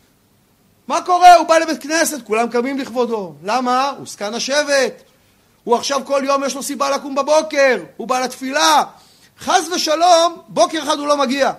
מה 0.89 1.03
קורה? 1.03 1.35
הוא 1.35 1.47
בא 1.47 1.59
לבית 1.59 1.83
כנסת, 1.83 2.23
כולם 2.27 2.49
קמים 2.49 2.79
לכבודו. 2.79 3.35
למה? 3.43 3.93
הוא 3.99 4.07
זקן 4.07 4.35
השבט. 4.35 5.03
הוא 5.65 5.77
עכשיו 5.77 6.01
כל 6.05 6.23
יום 6.25 6.45
יש 6.45 6.55
לו 6.55 6.63
סיבה 6.63 6.91
לקום 6.91 7.15
בבוקר, 7.15 7.83
הוא 7.97 8.09
בא 8.09 8.21
לתפילה. 8.21 8.83
חס 9.41 9.69
ושלום, 9.75 10.39
בוקר 10.49 10.83
אחד 10.83 10.99
הוא 10.99 11.07
לא 11.07 11.17
מגיע. 11.17 11.53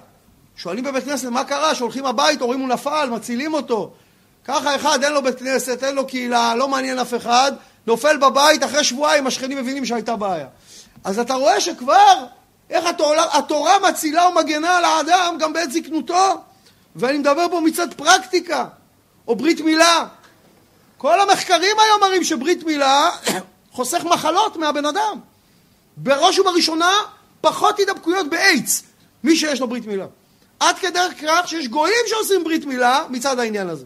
שואלים 0.58 0.84
בבית 0.84 1.04
כנסת 1.04 1.28
מה 1.28 1.44
קרה, 1.44 1.76
שהולכים 1.76 2.06
הביתה, 2.06 2.44
רואים 2.44 2.60
הוא 2.60 2.70
נפל, 2.70 3.10
מצילים 3.12 3.54
אותו. 3.54 3.92
ככה 4.46 4.76
אחד, 4.76 5.04
אין 5.04 5.14
לו 5.14 5.24
בית 5.24 5.40
כנסת, 5.40 5.84
אין 5.84 5.96
לו 5.96 6.08
קהילה, 6.08 6.56
לא 6.56 6.68
מעניין 6.68 7.00
אף 7.00 7.14
אחד, 7.14 7.52
נופל 7.88 8.18
בבית, 8.18 8.64
אחרי 8.64 8.84
שבועיים 8.84 9.28
השכנים 9.28 9.58
מבינים 9.58 9.86
שהייתה 9.86 10.16
בעיה. 10.16 10.48
אז 11.04 11.20
אתה 11.20 11.34
רואה 11.34 11.62
שכבר, 11.62 12.26
איך 12.70 12.86
התורה, 12.86 13.38
התורה 13.38 13.74
מצילה 13.90 14.28
ומגנה 14.28 14.78
על 14.78 14.86
האדם 14.86 15.36
גם 15.40 15.54
בעת 15.54 15.72
זקנותו. 15.72 16.42
ואני 16.96 17.18
מדבר 17.18 17.50
פה 17.52 17.60
מצד 17.60 17.94
פרקטיקה, 17.94 18.66
או 19.28 19.36
ברית 19.36 19.62
מילה. 19.62 20.06
כל 20.98 21.20
המחקרים 21.20 21.80
היום 21.80 22.02
מראים 22.02 22.24
שברית 22.24 22.64
מילה 22.64 23.10
חוסך 23.76 24.04
מחלות 24.04 24.58
מהבן 24.58 24.86
אדם. 24.86 25.20
בראש 25.98 26.40
ובראשונה, 26.40 26.94
פחות 27.42 27.80
הידבקויות 27.80 28.30
באיידס, 28.30 28.84
מי 29.24 29.36
שיש 29.36 29.62
לו 29.62 29.68
ברית 29.68 29.86
מילה. 29.86 30.06
עד 30.60 30.80
כדי 30.80 31.00
כך 31.22 31.48
שיש 31.48 31.68
גויים 31.68 32.06
שעושים 32.08 32.44
ברית 32.44 32.66
מילה 32.66 33.04
מצד 33.10 33.40
העניין 33.40 33.70
הזה. 33.70 33.86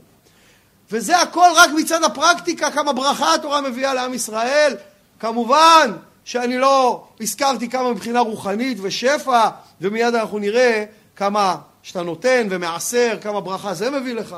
וזה 0.92 1.22
הכל 1.22 1.48
רק 1.56 1.70
מצד 1.76 2.04
הפרקטיקה, 2.04 2.72
כמה 2.72 2.94
ברכה 2.94 3.36
התורה 3.36 3.62
מביאה 3.62 3.94
לעם 3.94 4.14
ישראל. 4.14 4.76
כמובן 5.20 5.92
שאני 6.26 6.58
לא 6.58 7.08
הזכרתי 7.22 7.70
כמה 7.70 7.92
מבחינה 7.92 8.20
רוחנית 8.20 8.78
ושפע, 8.82 9.50
ומיד 9.82 10.16
אנחנו 10.16 10.40
נראה 10.40 10.86
כמה 11.16 11.56
שאתה 11.84 12.04
נותן 12.04 12.48
ומעשר, 12.50 13.18
כמה 13.22 13.42
ברכה 13.42 13.74
זה 13.74 13.90
מביא 13.90 14.14
לך. 14.14 14.36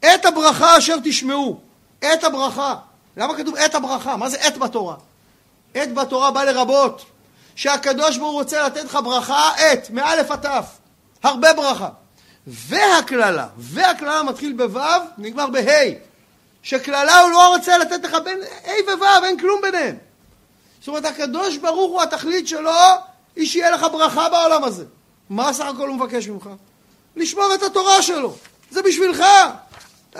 את 0.00 0.24
הברכה 0.24 0.78
אשר 0.78 0.96
תשמעו, 1.04 1.60
את 1.98 2.24
הברכה. 2.24 2.74
למה 3.16 3.36
כתוב 3.36 3.56
את 3.56 3.74
הברכה? 3.74 4.16
מה 4.16 4.28
זה 4.28 4.48
את 4.48 4.58
בתורה? 4.58 4.94
את 5.72 5.94
בתורה 5.94 6.30
בא 6.30 6.44
לרבות. 6.44 7.04
שהקדוש 7.58 8.16
ברוך 8.16 8.30
הוא 8.30 8.40
רוצה 8.40 8.66
לתת 8.66 8.84
לך 8.84 8.98
ברכה 9.04 9.50
את, 9.56 9.90
מאלף 9.90 10.30
עד 10.30 10.40
תף, 10.40 10.66
הרבה 11.22 11.52
ברכה. 11.52 11.88
והקללה, 12.46 13.46
והקללה 13.56 14.22
מתחיל 14.22 14.52
בו', 14.52 14.80
נגמר 15.18 15.46
בה', 15.46 15.90
שקללה 16.62 17.20
הוא 17.20 17.30
לא 17.30 17.48
רוצה 17.48 17.78
לתת 17.78 18.04
לך 18.04 18.16
בין 18.24 18.40
ה' 18.66 18.98
וו', 18.98 19.24
אין 19.24 19.38
כלום 19.38 19.60
ביניהם. 19.62 19.96
זאת 20.80 20.88
אומרת, 20.88 21.04
הקדוש 21.04 21.56
ברוך 21.56 21.90
הוא, 21.90 22.02
התכלית 22.02 22.48
שלו, 22.48 22.70
היא 23.36 23.46
שיהיה 23.46 23.70
לך 23.70 23.86
ברכה 23.92 24.28
בעולם 24.28 24.64
הזה. 24.64 24.84
מה 25.30 25.52
סך 25.52 25.64
הכל 25.64 25.88
הוא 25.88 25.96
מבקש 25.96 26.28
ממך? 26.28 26.48
לשמור 27.16 27.54
את 27.54 27.62
התורה 27.62 28.02
שלו. 28.02 28.36
זה 28.70 28.82
בשבילך. 28.82 29.24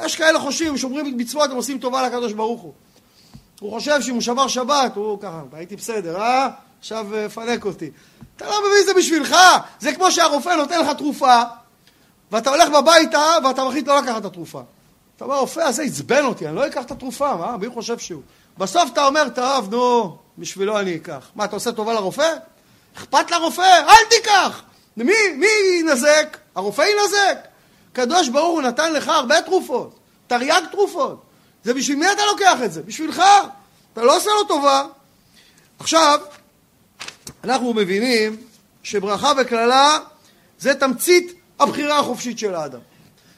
יש 0.04 0.16
כאלה 0.16 0.40
חושבים, 0.40 0.76
שומרים 0.76 1.16
מצוות, 1.16 1.50
הם 1.50 1.56
עושים 1.56 1.78
טובה 1.78 2.06
לקדוש 2.06 2.32
ברוך 2.32 2.60
הוא. 2.60 2.72
הוא 3.60 3.72
חושב 3.72 4.00
שאם 4.02 4.14
הוא 4.14 4.22
שבר 4.22 4.48
שבת, 4.48 4.96
הוא 4.96 5.20
ככה, 5.20 5.42
הייתי 5.52 5.76
בסדר, 5.76 6.20
אה? 6.20 6.48
עכשיו 6.80 7.14
אה, 7.14 7.28
פנק 7.28 7.64
אותי. 7.64 7.90
אתה 8.36 8.46
לא 8.46 8.60
מבין, 8.60 8.84
זה 8.86 8.94
בשבילך. 8.94 9.36
זה 9.80 9.92
כמו 9.92 10.10
שהרופא 10.10 10.48
נותן 10.48 10.80
לך 10.80 10.96
תרופה, 10.96 11.42
ואתה 12.32 12.50
הולך 12.50 12.68
בביתה, 12.68 13.24
ואתה 13.44 13.64
מחליט 13.64 13.88
לא 13.88 13.98
לקחת 13.98 14.20
את 14.20 14.24
התרופה. 14.24 14.62
אתה 15.16 15.24
אומר, 15.24 15.36
הרופא 15.36 15.60
הזה 15.60 15.82
עצבן 15.82 16.24
אותי, 16.24 16.48
אני 16.48 16.56
לא 16.56 16.66
אקח 16.66 16.84
את 16.84 16.90
התרופה, 16.90 17.36
מה? 17.36 17.56
מי 17.56 17.68
חושב 17.68 17.98
שהוא? 17.98 18.22
בסוף 18.58 18.90
אתה 18.92 19.06
אומר, 19.06 19.28
טוב, 19.34 19.74
נו, 19.74 20.16
בשבילו 20.38 20.78
אני 20.78 20.96
אקח. 20.96 21.30
מה, 21.34 21.44
אתה 21.44 21.56
עושה 21.56 21.72
טובה 21.72 21.92
לרופא? 21.92 22.34
אכפת 22.96 23.30
לרופא? 23.30 23.82
אל 23.88 24.04
תיקח! 24.10 24.62
מי, 24.96 25.12
מי 25.36 25.46
ינזק? 25.80 26.36
הרופא 26.54 26.82
ינזק. 26.82 27.47
קדוש 27.98 28.28
ברוך 28.28 28.52
הוא 28.52 28.62
נתן 28.62 28.92
לך 28.92 29.08
הרבה 29.08 29.42
תרופות, 29.42 29.98
תרי"ג 30.26 30.62
תרופות. 30.70 31.22
זה 31.64 31.74
בשביל 31.74 31.98
מי 31.98 32.12
אתה 32.12 32.22
לוקח 32.32 32.58
את 32.64 32.72
זה? 32.72 32.82
בשבילך. 32.82 33.22
אתה 33.92 34.02
לא 34.02 34.16
עושה 34.16 34.30
לו 34.30 34.44
טובה. 34.44 34.84
עכשיו, 35.78 36.20
אנחנו 37.44 37.74
מבינים 37.74 38.36
שברכה 38.82 39.32
וקללה 39.38 39.98
זה 40.58 40.74
תמצית 40.74 41.32
הבחירה 41.60 41.98
החופשית 41.98 42.38
של 42.38 42.54
האדם. 42.54 42.78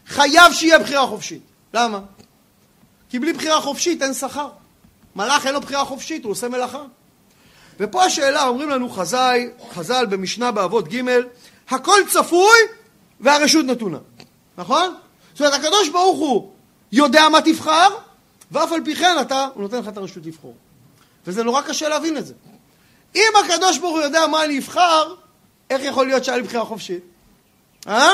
חייב 0.07 0.53
שיהיה 0.53 0.79
בחירה 0.79 1.07
חופשית. 1.07 1.43
למה? 1.75 2.01
כי 3.11 3.19
בלי 3.19 3.33
בחירה 3.33 3.61
חופשית 3.61 4.03
אין 4.03 4.15
שכר. 4.15 4.49
מלאך 5.17 5.47
אין 5.47 5.55
לו 5.55 5.61
בחירה 5.61 5.85
חופשית, 5.85 6.25
הוא 6.25 6.33
עושה 6.33 6.49
מלאכה. 6.49 6.83
ופה 7.81 8.05
השאלה, 8.05 8.47
אומרים 8.47 8.69
לנו 8.69 8.91
חז"ל, 8.91 9.39
חז"ל 9.75 10.07
במשנה 10.07 10.53
באבות 10.53 10.89
ג', 10.89 11.03
הכל 11.69 12.01
צפוי 12.09 12.59
והרשות 13.21 13.65
נתונה. 13.65 13.99
נכון? 14.59 14.95
זאת 15.33 15.41
אומרת, 15.41 15.55
הקדוש 15.55 15.89
ברוך 15.89 16.19
הוא 16.19 16.51
יודע 16.93 17.29
מה 17.29 17.41
תבחר, 17.41 17.89
ואף 18.51 18.73
על 18.73 18.85
פי 18.85 18.95
כן 18.95 19.17
אתה, 19.21 19.49
הוא 19.55 19.63
נותן 19.63 19.79
לך 19.79 19.89
את 19.89 19.97
הרשות 19.97 20.27
לבחור. 20.27 20.55
וזה 21.27 21.43
נורא 21.43 21.63
קשה 21.63 21.89
להבין 21.89 22.17
את 22.17 22.27
זה. 22.27 22.35
אם 23.15 23.33
הקדוש 23.45 23.79
ברוך 23.79 23.93
הוא 23.93 24.03
יודע 24.03 24.27
מה 24.27 24.45
אני 24.45 24.59
אבחר, 24.59 25.15
איך 25.71 25.83
יכול 25.85 26.07
להיות 26.07 26.25
שהיה 26.25 26.39
לי 26.39 26.43
בחירה 26.43 26.65
חופשית? 26.65 27.03
אה? 27.89 28.11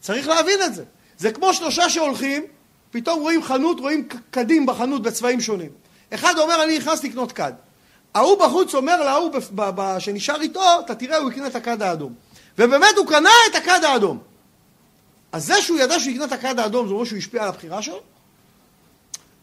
צריך 0.00 0.28
להבין 0.28 0.62
את 0.64 0.74
זה. 0.74 0.84
זה 1.18 1.32
כמו 1.32 1.54
שלושה 1.54 1.90
שהולכים, 1.90 2.42
פתאום 2.90 3.20
רואים 3.20 3.42
חנות, 3.42 3.80
רואים 3.80 4.08
קדים 4.30 4.66
בחנות 4.66 5.02
בצבעים 5.02 5.40
שונים. 5.40 5.70
אחד 6.14 6.38
אומר, 6.38 6.62
אני 6.62 6.78
נכנס 6.78 7.04
לקנות 7.04 7.32
כד. 7.32 7.52
ההוא 8.14 8.38
בחוץ 8.38 8.74
אומר 8.74 9.04
להוא 9.04 9.30
שנשאר 9.98 10.40
איתו, 10.40 10.80
אתה 10.84 10.94
תראה, 10.94 11.16
הוא 11.16 11.30
יקנה 11.30 11.46
את 11.46 11.56
הכד 11.56 11.82
האדום. 11.82 12.14
ובאמת 12.58 12.96
הוא 12.96 13.06
קנה 13.06 13.30
את 13.50 13.54
הכד 13.54 13.84
האדום. 13.84 14.18
אז 15.32 15.46
זה 15.46 15.62
שהוא 15.62 15.78
ידע 15.78 16.00
שהוא 16.00 16.12
יקנה 16.12 16.24
את 16.24 16.32
הכד 16.32 16.58
האדום, 16.58 16.88
זה 16.88 16.94
אומר 16.94 17.04
שהוא 17.04 17.18
השפיע 17.18 17.42
על 17.42 17.48
הבחירה 17.48 17.82
שלו? 17.82 18.00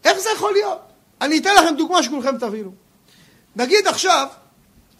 איך 0.04 0.18
זה 0.18 0.28
יכול 0.36 0.52
להיות? 0.52 0.78
אני 1.20 1.38
אתן 1.38 1.54
לכם 1.54 1.74
דוגמה 1.76 2.02
שכולכם 2.02 2.38
תבינו. 2.38 2.72
נגיד 3.56 3.86
עכשיו, 3.86 4.26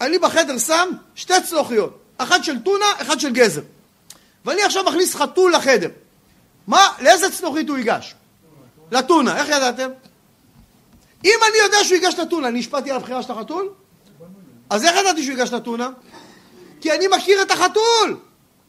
אני 0.01 0.19
בחדר 0.19 0.57
שם 0.57 0.89
שתי 1.15 1.33
צלוחיות, 1.49 1.99
אחת 2.17 2.43
של 2.43 2.59
טונה, 2.59 2.85
אחת 2.97 3.19
של 3.19 3.33
גזר. 3.33 3.61
ואני 4.45 4.63
עכשיו 4.63 4.83
מכניס 4.83 5.15
חתול 5.15 5.55
לחדר. 5.55 5.89
מה, 6.67 6.87
לאיזה 7.01 7.31
צלוחית 7.31 7.69
הוא 7.69 7.77
ייגש? 7.77 8.15
לטונה, 8.91 9.37
איך 9.37 9.49
ידעתם? 9.49 9.89
אם 11.25 11.39
אני 11.49 11.57
יודע 11.63 11.83
שהוא 11.83 11.95
ייגש 11.95 12.19
לטונה, 12.19 12.47
אני 12.47 12.59
השפעתי 12.59 12.91
על 12.91 12.97
הבחירה 12.97 13.23
של 13.23 13.31
החתול? 13.31 13.69
אז 14.69 14.85
איך 14.85 14.95
ידעתי 14.95 15.23
שהוא 15.23 15.37
ייגש 15.37 15.53
לטונה? 15.53 15.89
כי 16.81 16.91
אני 16.91 17.07
מכיר 17.07 17.41
את 17.41 17.51
החתול. 17.51 18.17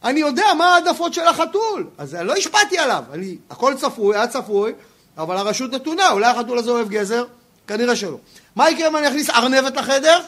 אני 0.03 0.19
יודע 0.19 0.53
מה 0.57 0.75
העדפות 0.75 1.13
של 1.13 1.27
החתול. 1.27 1.87
אז 1.97 2.15
לא 2.15 2.33
השפעתי 2.33 2.77
עליו. 2.77 3.03
אני, 3.13 3.37
הכל 3.49 3.73
צפוי, 3.77 4.15
היה 4.15 4.27
צפוי, 4.27 4.73
אבל 5.17 5.37
הרשות 5.37 5.71
נתונה. 5.71 6.11
אולי 6.11 6.25
החתול 6.25 6.57
הזה 6.57 6.71
אוהב 6.71 6.89
גזר? 6.89 7.25
כנראה 7.67 7.95
שלא. 7.95 8.17
מה 8.55 8.69
יקרה 8.69 8.87
אם 8.87 8.97
אני 8.97 9.07
אכניס 9.07 9.29
ארנבת 9.29 9.75
לחדר? 9.75 10.19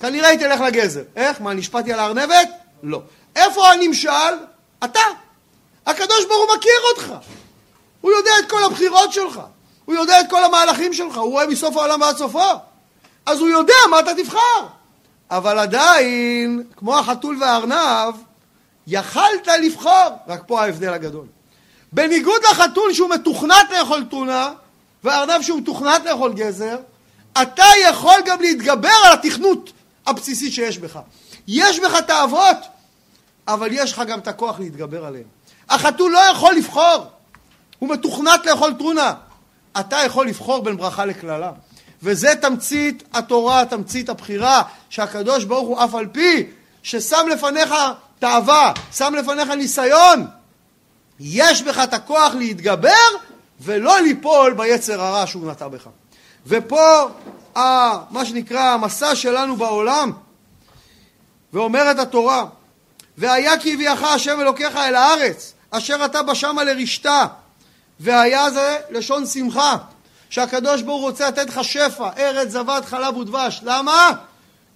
כנראה 0.00 0.28
היא 0.28 0.38
תלך 0.38 0.60
לגזר. 0.60 1.02
איך? 1.16 1.40
מה, 1.40 1.54
נשפטתי 1.54 1.92
על 1.92 1.98
הארנבת? 1.98 2.48
לא. 2.82 3.00
איפה 3.36 3.72
הנמשל? 3.72 4.34
אתה. 4.84 5.00
הקדוש 5.86 6.24
ברוך 6.28 6.50
הוא 6.50 6.56
מכיר 6.56 6.80
אותך. 6.96 7.26
הוא 8.00 8.12
יודע 8.12 8.30
את 8.38 8.50
כל 8.50 8.64
הבחירות 8.64 9.12
שלך. 9.12 9.40
הוא 9.84 9.94
יודע 9.94 10.20
את 10.20 10.26
כל 10.30 10.44
המהלכים 10.44 10.92
שלך. 10.92 11.16
הוא 11.16 11.30
רואה 11.30 11.46
מסוף 11.46 11.76
העולם 11.76 12.00
ועד 12.00 12.16
סופו. 12.16 12.50
אז 13.26 13.40
הוא 13.40 13.48
יודע 13.48 13.74
מה 13.90 14.00
אתה 14.00 14.10
תבחר. 14.14 14.66
אבל 15.30 15.58
עדיין, 15.58 16.62
כמו 16.76 16.98
החתול 16.98 17.36
והארנב, 17.40 18.14
יכלת 18.86 19.48
לבחור. 19.62 20.08
רק 20.28 20.42
פה 20.46 20.62
ההבדל 20.62 20.92
הגדול. 20.92 21.26
בניגוד 21.92 22.42
לחתול 22.50 22.92
שהוא 22.92 23.10
מתוכנת 23.10 23.70
לאכול 23.78 24.04
טונה, 24.10 24.52
והארנב 25.04 25.42
שהוא 25.42 25.60
מתוכנת 25.60 26.04
לאכול 26.04 26.32
גזר, 26.32 26.76
אתה 27.42 27.64
יכול 27.88 28.20
גם 28.26 28.40
להתגבר 28.40 28.92
על 29.06 29.12
התכנות 29.12 29.72
הבסיסית 30.06 30.52
שיש 30.52 30.78
בך. 30.78 30.98
יש 31.48 31.80
בך 31.80 31.94
תאוות, 32.06 32.56
אבל 33.48 33.68
יש 33.70 33.92
לך 33.92 34.02
גם 34.08 34.18
את 34.18 34.28
הכוח 34.28 34.60
להתגבר 34.60 35.04
עליהן. 35.04 35.24
החתול 35.70 36.12
לא 36.12 36.18
יכול 36.18 36.54
לבחור, 36.54 37.06
הוא 37.78 37.88
מתוכנת 37.88 38.46
לאכול 38.46 38.74
טונה. 38.78 39.14
אתה 39.80 39.96
יכול 40.06 40.26
לבחור 40.26 40.62
בין 40.62 40.76
ברכה 40.76 41.04
לקללה. 41.04 41.52
וזה 42.02 42.34
תמצית 42.40 43.02
התורה, 43.14 43.64
תמצית 43.64 44.08
הבחירה, 44.08 44.62
שהקדוש 44.90 45.44
ברוך 45.44 45.68
הוא 45.68 45.84
אף 45.84 45.94
על 45.94 46.06
פי 46.06 46.46
ששם 46.82 47.26
לפניך 47.30 47.74
תאווה, 48.22 48.72
שם 48.92 49.14
לפניך 49.14 49.48
ניסיון, 49.48 50.26
יש 51.20 51.62
בך 51.62 51.78
את 51.78 51.94
הכוח 51.94 52.34
להתגבר 52.34 52.88
ולא 53.60 54.00
ליפול 54.00 54.54
ביצר 54.54 55.00
הרע 55.00 55.26
שהוא 55.26 55.50
נטע 55.50 55.68
בך. 55.68 55.88
ופה 56.46 57.08
מה 58.10 58.24
שנקרא 58.24 58.60
המסע 58.60 59.14
שלנו 59.14 59.56
בעולם, 59.56 60.12
ואומרת 61.52 61.98
התורה, 61.98 62.44
והיה 63.18 63.58
כי 63.58 63.74
הביאך 63.74 64.02
השם 64.02 64.40
אלוקיך 64.40 64.76
אל 64.76 64.94
הארץ, 64.94 65.52
אשר 65.70 66.04
אתה 66.04 66.22
בשמה 66.22 66.64
לרשתה, 66.64 67.26
והיה 68.00 68.50
זה 68.50 68.78
לשון 68.90 69.26
שמחה, 69.26 69.76
שהקדוש 70.30 70.82
ברוך 70.82 71.00
הוא 71.00 71.10
רוצה 71.10 71.28
לתת 71.28 71.48
לך 71.48 71.64
שפע, 71.64 72.10
ארץ 72.16 72.48
זבת 72.48 72.84
חלב 72.84 73.16
ודבש. 73.16 73.60
למה? 73.62 74.12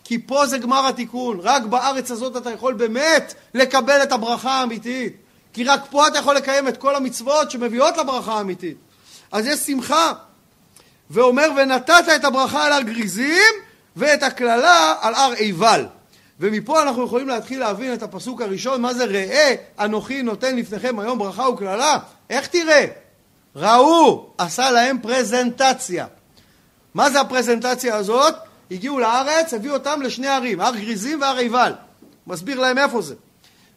כי 0.07 0.19
פה 0.19 0.47
זה 0.47 0.59
גמר 0.59 0.87
התיקון. 0.87 1.41
רק 1.43 1.63
בארץ 1.63 2.11
הזאת 2.11 2.37
אתה 2.37 2.51
יכול 2.51 2.75
באמת 2.75 3.35
לקבל 3.55 4.03
את 4.03 4.13
הברכה 4.13 4.51
האמיתית. 4.51 5.17
כי 5.53 5.65
רק 5.65 5.81
פה 5.91 6.09
אתה 6.09 6.19
יכול 6.19 6.37
לקיים 6.37 6.69
את 6.69 6.77
כל 6.77 6.95
המצוות 6.95 7.51
שמביאות 7.51 7.97
לברכה 7.97 8.33
האמיתית. 8.33 8.77
אז 9.33 9.47
יש 9.47 9.59
שמחה. 9.59 10.13
ואומר, 11.11 11.49
ונתת 11.57 12.05
את 12.17 12.25
הברכה 12.25 12.65
על 12.65 12.73
הר 12.73 12.83
גריזים 12.83 13.53
ואת 13.97 14.23
הקללה 14.23 14.95
על 15.01 15.15
הר 15.15 15.33
עיבל. 15.33 15.87
ומפה 16.41 16.83
אנחנו 16.83 17.05
יכולים 17.05 17.29
להתחיל 17.29 17.61
להבין 17.61 17.95
את 17.95 18.03
הפסוק 18.03 18.43
הראשון, 18.43 18.83
מה 18.83 18.95
זה 18.95 19.05
ראה 19.05 19.55
אנוכי 19.81 20.23
נותן 20.23 20.57
לפניכם 20.57 20.99
היום 20.99 21.19
ברכה 21.19 21.49
וקללה. 21.49 21.99
איך 22.31 22.47
תראה? 22.47 22.85
ראו, 23.57 24.31
עשה 24.39 24.71
להם 24.71 24.99
פרזנטציה. 25.03 26.07
מה 26.95 27.11
זה 27.11 27.21
הפרזנטציה 27.21 27.97
הזאת? 27.97 28.35
הגיעו 28.71 28.99
לארץ, 28.99 29.55
הביאו 29.55 29.75
אותם 29.75 30.03
לשני 30.03 30.29
ערים, 30.29 30.61
הר 30.61 30.77
גריזים 30.77 31.21
והר 31.21 31.37
עיבל. 31.37 31.73
מסביר 32.27 32.61
להם 32.61 32.79
איפה 32.79 33.03
זה. 33.03 33.15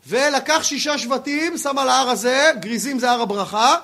ולקח 0.08 0.63
שישה 0.63 0.97
שבטים, 0.97 1.58
שם 1.58 1.78
על 1.78 1.89
ההר 1.89 2.10
הזה, 2.10 2.52
גריזים 2.60 2.99
זה 2.99 3.12
הר 3.12 3.21
הברכה, 3.21 3.75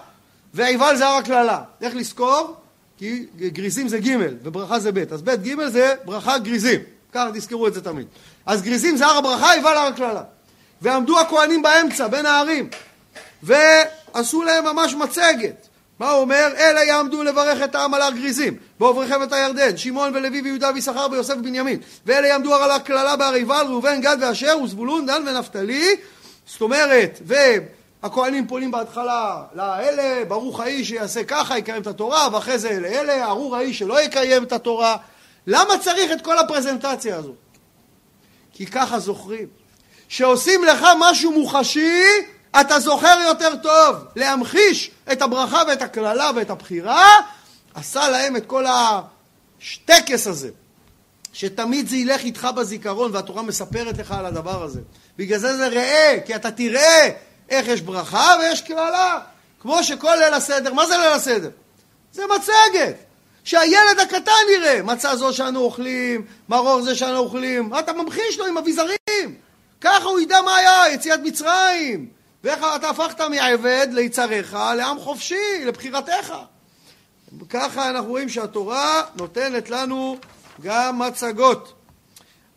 ועיבל 0.53 0.95
זה 0.95 1.07
הר 1.07 1.15
הקללה. 1.15 1.61
איך 1.81 1.95
לזכור? 1.95 2.55
כי 2.97 3.25
גריזים 3.37 3.87
זה 3.87 3.99
ג' 3.99 4.17
וברכה 4.43 4.79
זה 4.79 4.91
ב', 4.91 5.13
אז 5.13 5.21
ב' 5.21 5.29
ג' 5.29 5.67
זה 5.67 5.93
ברכה 6.05 6.37
גריזים. 6.37 6.79
ככה 7.13 7.29
תזכרו 7.33 7.67
את 7.67 7.73
זה 7.73 7.81
תמיד. 7.81 8.07
אז 8.45 8.61
גריזים 8.61 8.97
זה 8.97 9.05
הר 9.05 9.17
הברכה, 9.17 9.53
עיבל 9.53 9.77
הר 9.77 9.87
הקללה. 9.87 10.23
ועמדו 10.81 11.19
הכוהנים 11.19 11.61
באמצע, 11.61 12.07
בין 12.07 12.25
הערים, 12.25 12.69
ועשו 13.43 14.43
להם 14.43 14.65
ממש 14.65 14.93
מצגת. 14.93 15.67
מה 15.99 16.09
הוא 16.11 16.21
אומר? 16.21 16.47
אלה 16.57 16.83
יעמדו 16.83 17.23
לברך 17.23 17.63
את 17.63 17.75
העם 17.75 17.93
על 17.93 18.01
הר 18.01 18.11
גריזים, 18.11 18.57
בעובריכם 18.79 19.23
את 19.23 19.33
הירדן, 19.33 19.77
שמעון 19.77 20.15
ולוי 20.15 20.41
ויהודה 20.41 20.71
ויששכר 20.75 21.07
ויוסף 21.11 21.33
ובנימין, 21.37 21.79
ואלה 22.05 22.27
יעמדו 22.27 22.55
על 22.55 22.71
הקללה 22.71 23.15
בהר 23.15 23.33
עיבל, 23.33 23.65
ראובן, 23.69 24.01
גד 24.01 24.17
ואשר, 24.21 24.57
וזבולון, 24.63 25.05
דן 25.05 25.23
ונפתלי, 25.27 25.95
זאת 26.47 26.61
אומרת, 26.61 27.19
והכהנים 27.25 28.47
פונים 28.47 28.71
בהתחלה 28.71 29.43
לאלה, 29.55 30.25
ברוך 30.25 30.59
האיש 30.59 30.87
שיעשה 30.87 31.23
ככה, 31.23 31.57
יקיים 31.57 31.81
את 31.81 31.87
התורה, 31.87 32.27
ואחרי 32.31 32.59
זה 32.59 32.79
לאלה, 32.79 33.25
ארור 33.25 33.55
האיש 33.55 33.79
שלא 33.79 34.01
יקיים 34.01 34.43
את 34.43 34.51
התורה. 34.51 34.97
למה 35.47 35.77
צריך 35.77 36.11
את 36.11 36.21
כל 36.21 36.37
הפרזנטציה 36.37 37.15
הזאת? 37.15 37.35
כי 38.53 38.65
ככה 38.65 38.99
זוכרים. 38.99 39.47
שעושים 40.07 40.63
לך 40.63 40.85
משהו 40.99 41.31
מוחשי, 41.31 42.01
אתה 42.61 42.79
זוכר 42.79 43.17
יותר 43.27 43.55
טוב. 43.55 43.95
להמחיש 44.15 44.91
את 45.11 45.21
הברכה 45.21 45.61
ואת 45.67 45.81
הקללה 45.81 46.31
ואת 46.35 46.49
הבחירה, 46.49 47.05
עשה 47.73 48.09
להם 48.09 48.35
את 48.35 48.45
כל 48.45 48.65
השטקס 48.65 50.27
הזה. 50.27 50.49
שתמיד 51.33 51.87
זה 51.87 51.95
ילך 51.95 52.21
איתך 52.23 52.47
בזיכרון, 52.55 53.11
והתורה 53.13 53.41
מספרת 53.41 53.97
לך 53.97 54.11
על 54.11 54.25
הדבר 54.25 54.63
הזה. 54.63 54.79
בגלל 55.17 55.39
זה 55.39 55.57
זה 55.57 55.67
ראה, 55.67 56.17
כי 56.25 56.35
אתה 56.35 56.51
תראה 56.51 57.09
איך 57.49 57.67
יש 57.67 57.81
ברכה 57.81 58.35
ויש 58.39 58.61
קללה. 58.61 59.19
כמו 59.59 59.83
שכל 59.83 60.15
ליל 60.15 60.33
הסדר, 60.33 60.73
מה 60.73 60.85
זה 60.85 60.97
ליל 60.97 61.13
הסדר? 61.13 61.49
זה 62.13 62.23
מצגת. 62.35 62.95
שהילד 63.43 63.99
הקטן 64.01 64.31
יראה, 64.55 64.81
מצה 64.83 65.15
זו 65.15 65.33
שאנו 65.33 65.59
אוכלים, 65.59 66.25
מרור 66.49 66.81
זה 66.81 66.95
שאנו 66.95 67.17
אוכלים, 67.17 67.71
אתה 67.79 67.93
ממחיש 67.93 68.39
לו 68.39 68.45
עם 68.45 68.57
אביזרים. 68.57 69.35
ככה 69.81 70.05
הוא 70.05 70.19
ידע 70.19 70.41
מה 70.41 70.55
היה, 70.55 70.93
יציאת 70.93 71.19
מצרים. 71.23 72.14
ואיך 72.45 72.65
אתה 72.75 72.89
הפכת 72.89 73.21
מעבד 73.21 73.87
ליצריך, 73.91 74.53
לעם 74.77 74.99
חופשי, 74.99 75.65
לבחירתך. 75.65 76.33
ככה 77.49 77.89
אנחנו 77.89 78.09
רואים 78.09 78.29
שהתורה 78.29 79.01
נותנת 79.15 79.69
לנו 79.69 80.17
גם 80.61 80.99
מצגות. 80.99 81.73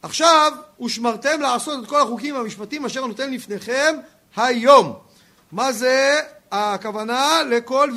עכשיו, 0.02 0.52
ושמרתם 0.80 1.40
לעשות 1.40 1.84
את 1.84 1.88
כל 1.88 2.00
החוקים 2.00 2.34
והמשפטים 2.34 2.84
אשר 2.84 3.06
נותן 3.06 3.32
לפניכם 3.32 3.96
היום. 4.36 4.98
מה 5.52 5.72
זה 5.72 6.20
הכוונה 6.52 7.42
לכל 7.50 7.90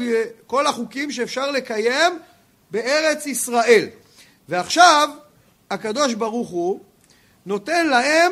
כל 0.48 0.68
החוקים 0.68 1.12
שאפשר 1.12 1.52
לקיים 1.52 2.20
בארץ 2.72 3.26
ישראל. 3.26 3.88
ועכשיו 4.50 5.10
הקדוש 5.72 6.14
ברוך 6.14 6.50
הוא 6.50 6.80
נותן 7.46 7.88
להם 7.88 8.32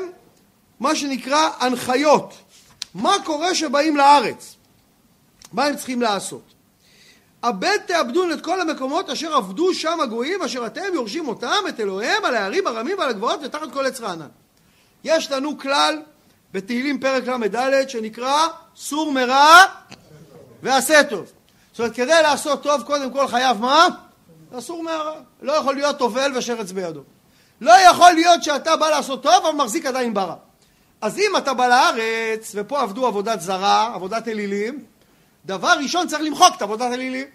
מה 0.79 0.95
שנקרא 0.95 1.49
הנחיות. 1.59 2.33
מה 2.93 3.15
קורה 3.25 3.55
שבאים 3.55 3.97
לארץ? 3.97 4.55
מה 5.53 5.65
הם 5.65 5.75
צריכים 5.75 6.01
לעשות? 6.01 6.41
אבד 7.43 7.77
תאבדון 7.87 8.31
את 8.31 8.41
כל 8.41 8.61
המקומות 8.61 9.09
אשר 9.09 9.35
עבדו 9.35 9.73
שם 9.73 10.01
הגויים 10.01 10.41
אשר 10.41 10.65
אתם 10.65 10.81
יורשים 10.93 11.27
אותם 11.27 11.63
את 11.69 11.79
אלוהיהם 11.79 12.25
על 12.25 12.35
ההרים 12.35 12.67
הרמים 12.67 12.99
ועל 12.99 13.09
הגבעות 13.09 13.39
ותחת 13.43 13.71
כל 13.73 13.85
עץ 13.85 14.01
רענן. 14.01 14.27
יש 15.03 15.31
לנו 15.31 15.57
כלל 15.57 16.01
בתהילים 16.53 16.99
פרק 16.99 17.27
ל"ד 17.27 17.89
שנקרא 17.89 18.47
סור 18.75 19.11
מרע 19.11 19.63
ועשה 20.63 21.03
טוב. 21.03 21.31
זאת 21.71 21.79
אומרת 21.79 21.95
כדי 21.95 22.21
לעשות 22.23 22.63
טוב 22.63 22.83
קודם 22.83 23.13
כל 23.13 23.27
חייב 23.27 23.61
מה? 23.61 23.87
אסור 24.57 24.83
מהרע. 24.83 25.19
לא 25.41 25.53
יכול 25.53 25.75
להיות 25.75 25.97
טובל 25.97 26.37
ושרץ 26.37 26.71
בידו. 26.71 27.01
לא 27.61 27.71
יכול 27.71 28.11
להיות 28.11 28.43
שאתה 28.43 28.75
בא 28.75 28.89
לעשות 28.89 29.23
טוב 29.23 29.45
אבל 29.45 29.55
מחזיק 29.55 29.85
עדיין 29.85 30.13
ברע. 30.13 30.35
אז 31.01 31.17
אם 31.17 31.37
אתה 31.37 31.53
בא 31.53 31.67
לארץ 31.67 32.51
ופה 32.55 32.81
עבדו 32.81 33.07
עבודת 33.07 33.41
זרה, 33.41 33.91
עבודת 33.95 34.27
אלילים, 34.27 34.83
דבר 35.45 35.73
ראשון 35.83 36.07
צריך 36.07 36.21
למחוק 36.21 36.55
את 36.57 36.61
עבודת 36.61 36.93
אלילים. 36.93 37.27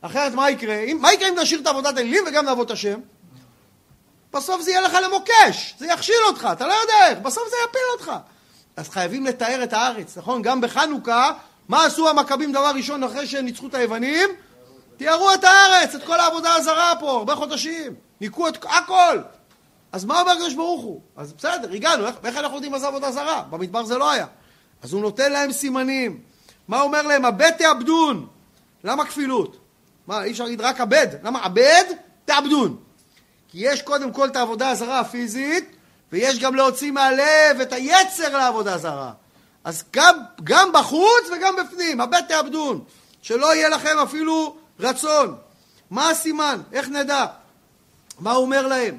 אחרת 0.00 0.34
מה 0.34 0.50
יקרה? 0.50 0.78
אם, 0.78 0.98
מה 1.00 1.12
יקרה 1.12 1.28
אם 1.28 1.38
נשאיר 1.38 1.60
את 1.60 1.66
עבודת 1.66 1.98
אלילים 1.98 2.24
וגם 2.28 2.44
נעבוד 2.44 2.66
את 2.66 2.70
השם? 2.70 3.00
בסוף 4.32 4.62
זה 4.62 4.70
יהיה 4.70 4.80
לך 4.80 4.96
למוקש, 5.04 5.74
זה 5.78 5.86
יכשיל 5.86 6.22
אותך, 6.26 6.48
אתה 6.52 6.66
לא 6.66 6.72
יודע 6.72 7.08
איך, 7.08 7.18
בסוף 7.18 7.44
זה 7.50 7.56
יפיל 7.68 7.80
אותך. 7.92 8.12
אז 8.76 8.88
חייבים 8.88 9.26
לתאר 9.26 9.64
את 9.64 9.72
הארץ, 9.72 10.18
נכון? 10.18 10.42
גם 10.42 10.60
בחנוכה, 10.60 11.30
מה 11.68 11.84
עשו 11.84 12.08
המכבים 12.08 12.52
דבר 12.52 12.70
ראשון 12.74 13.04
אחרי 13.04 13.26
שניצחו 13.26 13.66
את 13.66 13.74
היוונים? 13.74 14.28
תיארו 14.96 15.34
את 15.34 15.44
הארץ, 15.44 15.94
את 15.94 16.04
כל 16.04 16.20
העבודה 16.20 16.54
הזרה 16.54 16.92
פה, 17.00 17.10
הרבה 17.10 17.34
חודשים. 17.34 17.94
ניקו 18.20 18.48
את 18.48 18.64
הכל. 18.64 19.18
אז 19.92 20.04
מה 20.04 20.20
אומר 20.20 20.32
הקדוש 20.32 20.54
ברוך 20.54 20.82
הוא? 20.82 21.00
אז 21.16 21.32
בסדר, 21.32 21.72
הגענו, 21.72 22.06
איך, 22.06 22.14
איך 22.24 22.36
אנחנו 22.36 22.56
יודעים 22.56 22.72
מה 22.72 22.78
זה 22.78 22.86
עבודה 22.86 23.12
זרה? 23.12 23.42
במדבר 23.50 23.84
זה 23.84 23.98
לא 23.98 24.10
היה. 24.10 24.26
אז 24.82 24.92
הוא 24.92 25.00
נותן 25.02 25.32
להם 25.32 25.52
סימנים. 25.52 26.20
מה 26.68 26.80
אומר 26.80 27.02
להם? 27.02 27.24
הבט 27.24 27.58
תאבדון. 27.58 28.26
למה 28.84 29.04
כפילות? 29.04 29.56
מה, 30.06 30.24
אי 30.24 30.30
אפשר 30.30 30.44
להגיד 30.44 30.60
רק 30.60 30.80
אבד. 30.80 31.06
למה 31.22 31.46
אבד? 31.46 31.84
תאבדון. 32.24 32.76
כי 33.48 33.58
יש 33.60 33.82
קודם 33.82 34.12
כל 34.12 34.28
את 34.28 34.36
העבודה 34.36 34.70
הזרה 34.70 35.00
הפיזית, 35.00 35.76
ויש 36.12 36.38
גם 36.38 36.54
להוציא 36.54 36.90
מהלב 36.90 37.60
את 37.62 37.72
היצר 37.72 38.36
לעבודה 38.36 38.78
זרה. 38.78 39.12
אז 39.64 39.84
גם, 39.92 40.18
גם 40.44 40.72
בחוץ 40.72 41.28
וגם 41.36 41.56
בפנים, 41.56 42.00
הבט 42.00 42.28
תאבדון. 42.28 42.84
שלא 43.22 43.54
יהיה 43.54 43.68
לכם 43.68 43.98
אפילו 44.02 44.56
רצון. 44.80 45.36
מה 45.90 46.10
הסימן? 46.10 46.60
איך 46.72 46.88
נדע? 46.88 47.26
מה 48.20 48.32
הוא 48.32 48.44
אומר 48.44 48.66
להם? 48.66 48.98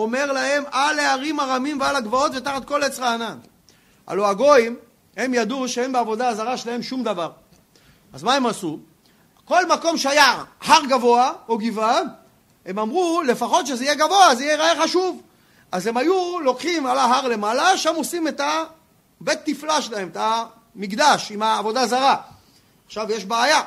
אומר 0.00 0.32
להם, 0.32 0.64
על 0.70 0.98
הערים 0.98 1.40
הרמים 1.40 1.80
ועל 1.80 1.96
הגבעות 1.96 2.32
ותחת 2.34 2.64
כל 2.64 2.82
עץ 2.82 2.98
רענן. 2.98 3.38
הלוא 4.06 4.28
הגויים, 4.28 4.76
הם 5.16 5.34
ידעו 5.34 5.68
שאין 5.68 5.92
בעבודה 5.92 6.28
הזרה 6.28 6.56
שלהם 6.56 6.82
שום 6.82 7.02
דבר. 7.02 7.30
אז 8.12 8.22
מה 8.22 8.34
הם 8.34 8.46
עשו? 8.46 8.78
כל 9.44 9.66
מקום 9.66 9.98
שהיה 9.98 10.44
הר 10.60 10.84
גבוה 10.88 11.32
או 11.48 11.58
גבעה, 11.58 12.00
הם 12.66 12.78
אמרו, 12.78 13.22
לפחות 13.22 13.66
שזה 13.66 13.84
יהיה 13.84 13.94
גבוה, 13.94 14.34
זה 14.34 14.44
ייראה 14.44 14.82
חשוב. 14.82 15.22
אז 15.72 15.86
הם 15.86 15.96
היו 15.96 16.40
לוקחים 16.40 16.86
על 16.86 16.98
ההר 16.98 17.28
למעלה, 17.28 17.76
שם 17.76 17.94
עושים 17.94 18.28
את 18.28 18.40
הבית 19.20 19.38
תפלה 19.44 19.82
שלהם, 19.82 20.08
את 20.08 20.16
המקדש 20.20 21.32
עם 21.32 21.42
העבודה 21.42 21.86
זרה. 21.86 22.16
עכשיו 22.86 23.12
יש 23.12 23.24
בעיה, 23.24 23.62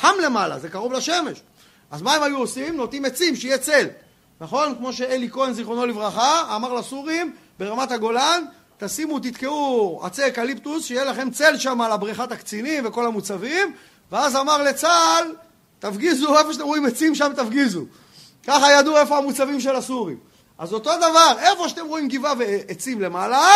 חם 0.00 0.14
למעלה, 0.24 0.58
זה 0.58 0.68
קרוב 0.68 0.92
לשמש. 0.92 1.42
אז 1.90 2.02
מה 2.02 2.14
הם 2.14 2.22
היו 2.22 2.38
עושים? 2.38 2.76
נוטעים 2.76 3.04
עצים, 3.04 3.36
שיהיה 3.36 3.58
צל. 3.58 3.86
נכון? 4.40 4.74
כמו 4.78 4.92
שאלי 4.92 5.30
כהן, 5.30 5.52
זיכרונו 5.52 5.86
לברכה, 5.86 6.56
אמר 6.56 6.74
לסורים 6.74 7.32
ברמת 7.58 7.92
הגולן, 7.92 8.44
תשימו, 8.78 9.18
תתקעו 9.18 10.00
עצי 10.04 10.26
אקליפטוס, 10.26 10.84
שיהיה 10.84 11.04
לכם 11.04 11.30
צל 11.30 11.58
שם 11.58 11.80
על 11.80 11.92
הבריכת 11.92 12.32
הקצינים 12.32 12.86
וכל 12.86 13.06
המוצבים, 13.06 13.72
ואז 14.12 14.36
אמר 14.36 14.62
לצה"ל, 14.62 15.34
תפגיזו, 15.78 16.38
איפה 16.38 16.52
שאתם 16.52 16.64
רואים 16.64 16.86
עצים 16.86 17.14
שם 17.14 17.32
תפגיזו. 17.36 17.84
ככה 18.46 18.72
ידעו 18.72 18.96
איפה 18.96 19.18
המוצבים 19.18 19.60
של 19.60 19.76
הסורים. 19.76 20.16
אז 20.58 20.72
אותו 20.72 20.96
דבר, 20.96 21.32
איפה 21.38 21.68
שאתם 21.68 21.86
רואים 21.86 22.08
גבעה 22.08 22.34
ועצים 22.38 23.00
למעלה, 23.00 23.46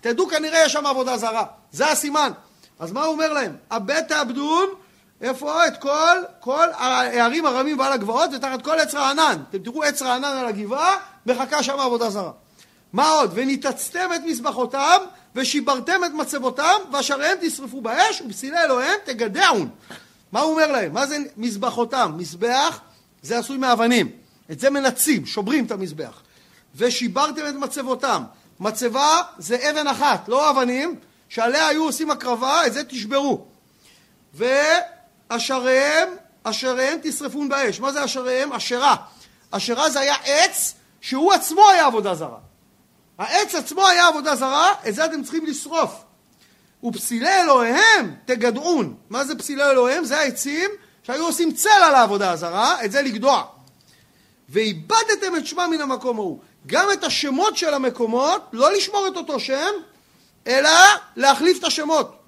תדעו 0.00 0.28
כנראה 0.28 0.64
יש 0.64 0.72
שם 0.72 0.86
עבודה 0.86 1.16
זרה. 1.16 1.44
זה 1.72 1.90
הסימן. 1.90 2.32
אז 2.78 2.92
מה 2.92 3.04
הוא 3.04 3.12
אומר 3.12 3.32
להם? 3.32 3.56
הבט 3.70 4.08
תאבדון 4.08 4.66
איפה? 5.22 5.66
את 5.66 5.76
כל, 5.76 6.16
כל 6.40 6.68
הערים 6.72 7.46
הרמים 7.46 7.78
ועל 7.78 7.92
הגבעות 7.92 8.30
ותחת 8.36 8.62
כל 8.62 8.80
עץ 8.80 8.94
רענן. 8.94 9.42
אתם 9.50 9.58
תראו 9.58 9.82
עץ 9.82 10.02
רענן 10.02 10.36
על 10.36 10.46
הגבעה, 10.46 10.96
מחכה 11.26 11.62
שם 11.62 11.78
עבודה 11.78 12.10
זרה. 12.10 12.30
מה 12.92 13.08
עוד? 13.08 13.30
וניתצתם 13.34 14.10
את 14.14 14.20
מזבחותם 14.26 14.98
ושיברתם 15.34 16.04
את 16.06 16.10
מצבותם 16.10 16.76
ואשריהם 16.92 17.38
תשרפו 17.40 17.80
באש 17.80 18.20
ובסילי 18.20 18.58
אלוהיהם 18.64 18.98
תגדעון. 19.04 19.68
מה 20.32 20.40
הוא 20.40 20.52
אומר 20.52 20.72
להם? 20.72 20.92
מה 20.92 21.06
זה 21.06 21.16
מזבחותם? 21.36 22.12
מזבח 22.16 22.80
זה 23.22 23.38
עשוי 23.38 23.56
מאבנים. 23.56 24.10
את 24.50 24.60
זה 24.60 24.70
מנצים, 24.70 25.26
שוברים 25.26 25.64
את 25.64 25.70
המזבח. 25.70 26.22
ושיברתם 26.76 27.42
את 27.48 27.54
מצבותם. 27.54 28.22
מצבה 28.60 29.22
זה 29.38 29.70
אבן 29.70 29.86
אחת, 29.86 30.28
לא 30.28 30.50
אבנים, 30.50 30.96
שעליה 31.28 31.66
היו 31.66 31.84
עושים 31.84 32.10
הקרבה, 32.10 32.66
את 32.66 32.72
זה 32.72 32.84
תשברו. 32.84 33.44
ו... 34.34 34.44
אשריהם, 35.28 36.08
אשריהם 36.42 36.98
תשרפון 37.02 37.48
באש. 37.48 37.80
מה 37.80 37.92
זה 37.92 38.04
אשריהם? 38.04 38.52
אשרה. 38.52 38.96
אשרה 39.50 39.90
זה 39.90 40.00
היה 40.00 40.14
עץ 40.24 40.74
שהוא 41.00 41.32
עצמו 41.32 41.68
היה 41.68 41.86
עבודה 41.86 42.14
זרה. 42.14 42.38
העץ 43.18 43.54
עצמו 43.54 43.86
היה 43.86 44.06
עבודה 44.06 44.36
זרה, 44.36 44.72
את 44.88 44.94
זה 44.94 45.04
אתם 45.04 45.22
צריכים 45.22 45.46
לשרוף. 45.46 46.04
ופסילי 46.84 47.42
אלוהיהם 47.42 48.14
תגדעון. 48.24 48.94
מה 49.10 49.24
זה 49.24 49.34
פסילי 49.34 49.64
אלוהיהם? 49.64 50.04
זה 50.04 50.18
העצים 50.18 50.70
שהיו 51.02 51.26
עושים 51.26 51.52
צל 51.52 51.68
על 51.68 51.94
העבודה 51.94 52.30
הזרה, 52.30 52.84
את 52.84 52.92
זה 52.92 53.02
לגדוע. 53.02 53.44
ואיבדתם 54.48 55.36
את 55.36 55.46
שמם 55.46 55.68
מן 55.70 55.80
המקום 55.80 56.16
ההוא. 56.16 56.38
גם 56.66 56.88
את 56.92 57.04
השמות 57.04 57.56
של 57.56 57.74
המקומות, 57.74 58.48
לא 58.52 58.72
לשמור 58.72 59.08
את 59.08 59.16
אותו 59.16 59.40
שם, 59.40 59.70
אלא 60.46 60.70
להחליף 61.16 61.58
את 61.58 61.64
השמות. 61.64 62.21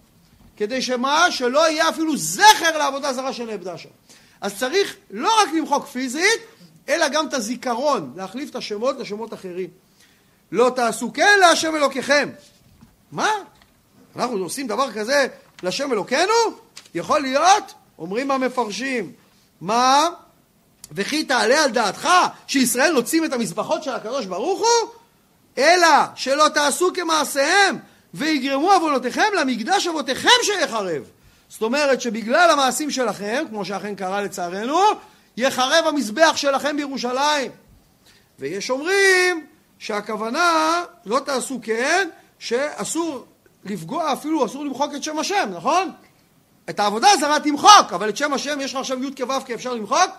כדי 0.56 0.82
שמה? 0.82 1.26
שלא 1.30 1.70
יהיה 1.70 1.88
אפילו 1.88 2.16
זכר 2.16 2.78
לעבודה 2.78 3.12
זרה 3.12 3.32
שנאבדה 3.32 3.78
שם. 3.78 3.88
אז 4.40 4.58
צריך 4.58 4.96
לא 5.10 5.40
רק 5.42 5.48
למחוק 5.54 5.86
פיזית, 5.86 6.40
אלא 6.88 7.08
גם 7.08 7.26
את 7.28 7.34
הזיכרון, 7.34 8.12
להחליף 8.16 8.50
את 8.50 8.56
השמות 8.56 8.96
לשמות 8.98 9.34
אחרים. 9.34 9.70
לא 10.52 10.70
תעשו 10.76 11.12
כן 11.12 11.38
להשם 11.40 11.76
אלוקיכם. 11.76 12.28
מה? 13.12 13.28
אנחנו 14.16 14.36
עושים 14.36 14.66
דבר 14.66 14.92
כזה 14.92 15.26
להשם 15.62 15.92
אלוקינו? 15.92 16.32
יכול 16.94 17.20
להיות? 17.20 17.74
אומרים 17.98 18.30
המפרשים. 18.30 19.12
מה? 19.60 20.08
וכי 20.92 21.24
תעלה 21.24 21.64
על 21.64 21.70
דעתך 21.70 22.08
שישראל 22.46 22.92
נוצאים 22.92 23.24
את 23.24 23.32
המזבחות 23.32 23.82
של 23.82 23.90
הקדוש 23.90 24.26
ברוך 24.26 24.60
הוא? 24.60 24.90
אלא 25.58 25.88
שלא 26.14 26.48
תעשו 26.54 26.90
כמעשיהם 26.94 27.78
ויגרמו 28.14 28.72
עוונותיכם 28.72 29.22
למקדש 29.40 29.86
אבותיכם 29.86 30.28
שיחרב. 30.42 31.02
זאת 31.48 31.62
אומרת 31.62 32.00
שבגלל 32.00 32.50
המעשים 32.50 32.90
שלכם, 32.90 33.44
כמו 33.50 33.64
שאכן 33.64 33.94
קרה 33.94 34.22
לצערנו, 34.22 34.80
יחרב 35.36 35.84
המזבח 35.86 36.32
שלכם 36.36 36.76
בירושלים. 36.76 37.50
ויש 38.38 38.70
אומרים 38.70 39.46
שהכוונה 39.78 40.82
לא 41.06 41.20
תעשו 41.20 41.60
כן, 41.62 42.08
שאסור 42.38 43.24
לפגוע 43.64 44.12
אפילו, 44.12 44.46
אסור 44.46 44.64
למחוק 44.64 44.94
את 44.94 45.02
שם 45.02 45.18
השם, 45.18 45.50
נכון? 45.52 45.90
את 46.70 46.80
העבודה 46.80 47.08
הזרה 47.10 47.40
תמחוק, 47.40 47.92
אבל 47.94 48.08
את 48.08 48.16
שם 48.16 48.32
השם 48.32 48.60
יש 48.60 48.72
לך 48.74 48.80
עכשיו 48.80 49.04
י' 49.04 49.14
כו' 49.16 49.44
כי 49.46 49.54
אפשר 49.54 49.74
למחוק? 49.74 50.10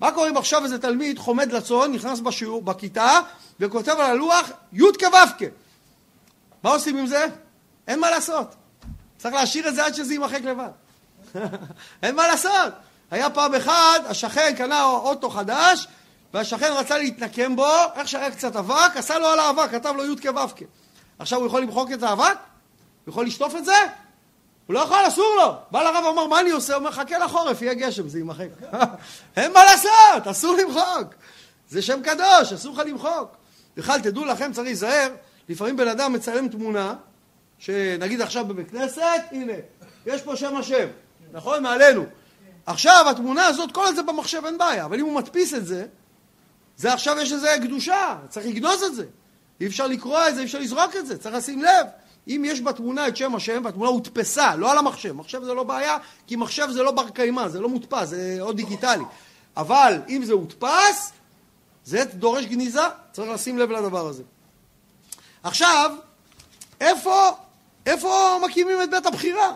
מה 0.00 0.12
קורה 0.12 0.28
אם 0.28 0.36
עכשיו 0.36 0.64
איזה 0.64 0.78
תלמיד 0.78 1.18
חומד 1.18 1.52
לצון, 1.52 1.92
נכנס 1.92 2.20
בשיעור, 2.20 2.62
בכיתה, 2.62 3.20
וכותב 3.60 3.92
על 3.98 4.10
הלוח 4.10 4.50
י' 4.72 4.82
כו' 5.00 5.46
מה 6.62 6.70
עושים 6.70 6.98
עם 6.98 7.06
זה? 7.06 7.26
אין 7.88 8.00
מה 8.00 8.10
לעשות. 8.10 8.54
צריך 9.18 9.34
להשאיר 9.34 9.68
את 9.68 9.74
זה 9.74 9.86
עד 9.86 9.94
שזה 9.94 10.12
יימחק 10.12 10.40
לבד. 10.42 10.70
אין 12.02 12.16
מה 12.16 12.26
לעשות. 12.26 12.72
היה 13.10 13.30
פעם 13.30 13.54
אחד, 13.54 14.00
השכן 14.06 14.54
קנה 14.56 14.84
אוטו 14.84 15.30
חדש, 15.30 15.86
והשכן 16.34 16.72
רצה 16.72 16.98
להתנקם 16.98 17.56
בו, 17.56 17.68
איך 17.94 18.08
שהיה 18.08 18.30
קצת 18.30 18.56
אבק, 18.56 18.96
עשה 18.96 19.18
לו 19.18 19.26
על 19.26 19.38
האבק, 19.38 19.70
כתב 19.70 19.94
לו 19.96 20.12
י' 20.12 20.16
כו' 20.22 20.66
עכשיו 21.18 21.38
הוא 21.38 21.46
יכול 21.46 21.62
למחוק 21.62 21.92
את 21.92 22.02
האבק? 22.02 22.36
הוא 23.04 23.12
יכול 23.12 23.26
לשטוף 23.26 23.56
את 23.56 23.64
זה? 23.64 23.76
הוא 24.66 24.74
לא 24.74 24.80
יכול, 24.80 25.08
אסור 25.08 25.34
לו. 25.36 25.54
בא 25.70 25.82
לרב 25.82 26.04
ואמר, 26.04 26.26
מה 26.26 26.40
אני 26.40 26.50
עושה? 26.50 26.74
הוא 26.74 26.78
אומר, 26.78 26.90
חכה 26.90 27.18
לחורף, 27.18 27.62
יהיה 27.62 27.74
גשם, 27.74 28.08
זה 28.08 28.18
יימחק. 28.18 28.48
אין 29.36 29.52
מה 29.52 29.64
לעשות, 29.64 30.26
אסור 30.30 30.56
למחוק. 30.56 31.14
זה 31.68 31.82
שם 31.82 32.02
קדוש, 32.02 32.52
אסור 32.52 32.74
לך 32.74 32.82
למחוק. 32.86 33.36
בכלל, 33.76 34.00
תדעו 34.00 34.24
לכם, 34.24 34.52
צריך 34.52 34.64
להיזהר, 34.64 35.08
לפעמים 35.52 35.76
בן 35.76 35.88
אדם 35.88 36.12
מצלם 36.12 36.48
תמונה, 36.48 36.94
שנגיד 37.58 38.20
עכשיו 38.20 38.44
בבית 38.44 38.70
כנסת, 38.70 39.02
הנה, 39.30 39.52
יש 40.06 40.22
פה 40.22 40.36
שם 40.36 40.56
השם, 40.56 40.88
נכון? 41.32 41.62
מעלינו. 41.62 42.04
עכשיו, 42.66 43.06
התמונה 43.10 43.46
הזאת, 43.46 43.72
כל 43.72 43.94
זה 43.94 44.02
במחשב 44.02 44.42
אין 44.46 44.58
בעיה, 44.58 44.84
אבל 44.84 45.00
אם 45.00 45.04
הוא 45.04 45.14
מדפיס 45.14 45.54
את 45.54 45.66
זה, 45.66 45.86
זה 46.76 46.92
עכשיו 46.92 47.16
יש 47.18 47.32
לזה 47.32 47.48
קדושה, 47.62 48.16
צריך 48.28 48.46
לגנוז 48.46 48.82
את 48.82 48.94
זה. 48.94 49.04
אי 49.60 49.66
אפשר 49.66 49.86
לקרוא 49.86 50.18
את 50.28 50.34
זה, 50.34 50.40
אי 50.40 50.46
אפשר 50.46 50.58
לזרוק 50.58 50.96
את 50.98 51.06
זה, 51.06 51.18
צריך 51.18 51.34
לשים 51.34 51.62
לב. 51.62 51.86
אם 52.28 52.42
יש 52.46 52.60
בתמונה 52.60 53.08
את 53.08 53.16
שם 53.16 53.34
השם, 53.34 53.62
והתמונה 53.64 53.90
הודפסה, 53.90 54.56
לא 54.56 54.72
על 54.72 54.78
המחשב, 54.78 55.12
מחשב 55.12 55.42
זה 55.44 55.54
לא 55.54 55.62
בעיה, 55.62 55.96
כי 56.26 56.36
מחשב 56.36 56.68
זה 56.70 56.82
לא 56.82 56.90
בר 56.90 57.08
קיימא, 57.08 57.48
זה 57.48 57.60
לא 57.60 57.68
מודפס, 57.68 58.08
זה 58.08 58.36
עוד 58.40 58.56
דיגיטלי. 58.56 59.04
אבל 59.56 60.00
אם 60.08 60.24
זה 60.24 60.32
הודפס, 60.32 61.12
זה 61.84 62.04
דורש 62.04 62.44
גניזה, 62.44 62.80
צריך 63.12 63.30
לשים 63.30 63.58
לב 63.58 63.70
לדבר 63.70 64.06
הזה. 64.06 64.22
עכשיו, 65.42 65.92
איפה, 66.80 67.30
איפה 67.86 68.38
מקימים 68.44 68.82
את 68.82 68.90
בית 68.90 69.06
הבחירה? 69.06 69.54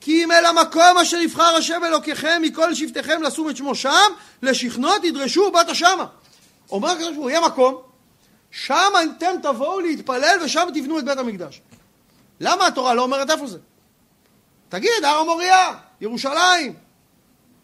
כי 0.00 0.24
אם 0.24 0.32
אל 0.32 0.46
המקום 0.46 0.98
אשר 1.02 1.16
יבחר 1.16 1.56
השם 1.56 1.84
אלוקיכם 1.84 2.42
מכל 2.42 2.74
שבטיכם 2.74 3.22
לשום 3.22 3.50
את 3.50 3.56
שמו 3.56 3.74
שם, 3.74 4.10
לשכנו 4.42 4.98
תדרשו 4.98 5.50
באת 5.50 5.74
שמה. 5.74 6.06
אומר 6.70 6.88
הקדוש 6.88 7.08
ברוך 7.08 7.18
הוא, 7.18 7.30
יהיה 7.30 7.40
מקום, 7.40 7.82
שם 8.50 8.92
אתם 9.18 9.34
תבואו 9.42 9.80
להתפלל 9.80 10.38
ושם 10.44 10.68
תבנו 10.74 10.98
את 10.98 11.04
בית 11.04 11.18
המקדש. 11.18 11.60
למה 12.40 12.66
התורה 12.66 12.94
לא 12.94 13.02
אומרת 13.02 13.30
איפה 13.30 13.46
זה? 13.46 13.58
תגיד, 14.68 15.04
הר 15.04 15.16
המוריה, 15.16 15.74
ירושלים. 16.00 16.74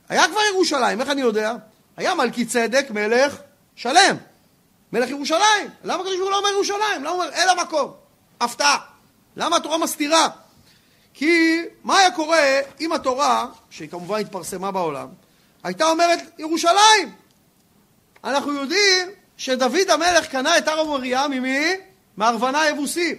היה 0.09 0.29
כבר 0.29 0.41
ירושלים, 0.53 1.01
איך 1.01 1.09
אני 1.09 1.21
יודע? 1.21 1.55
היה 1.97 2.15
מלכי 2.15 2.45
צדק 2.45 2.87
מלך 2.91 3.37
שלם, 3.77 4.17
מלך 4.93 5.11
ירושלים. 5.11 5.71
למה 5.85 5.95
הקדוש 5.95 6.17
ברוך 6.17 6.23
הוא 6.23 6.31
לא 6.31 6.39
אומר 6.39 6.49
ירושלים? 6.49 7.01
למה 7.01 7.09
הוא 7.09 7.23
אומר 7.23 7.35
אל 7.35 7.49
המקום? 7.49 7.93
הפתעה. 8.41 8.79
למה 9.37 9.57
התורה 9.57 9.79
מסתירה? 9.79 10.29
כי 11.15 11.63
מה 11.85 11.99
היה 11.99 12.11
קורה 12.11 12.61
אם 12.81 12.93
התורה, 12.93 13.47
שהיא 13.71 13.89
כמובן 13.91 14.21
התפרסמה 14.21 14.71
בעולם, 14.71 15.09
הייתה 15.63 15.87
אומרת 15.87 16.19
ירושלים? 16.39 17.15
אנחנו 18.25 18.53
יודעים 18.53 19.09
שדוד 19.37 19.91
המלך 19.91 20.27
קנה 20.27 20.59
את 20.59 20.69
הר 20.69 20.81
המוריה 20.81 21.29
ממי? 21.29 21.67
מארוונה 22.17 22.61
היבוסי. 22.61 23.15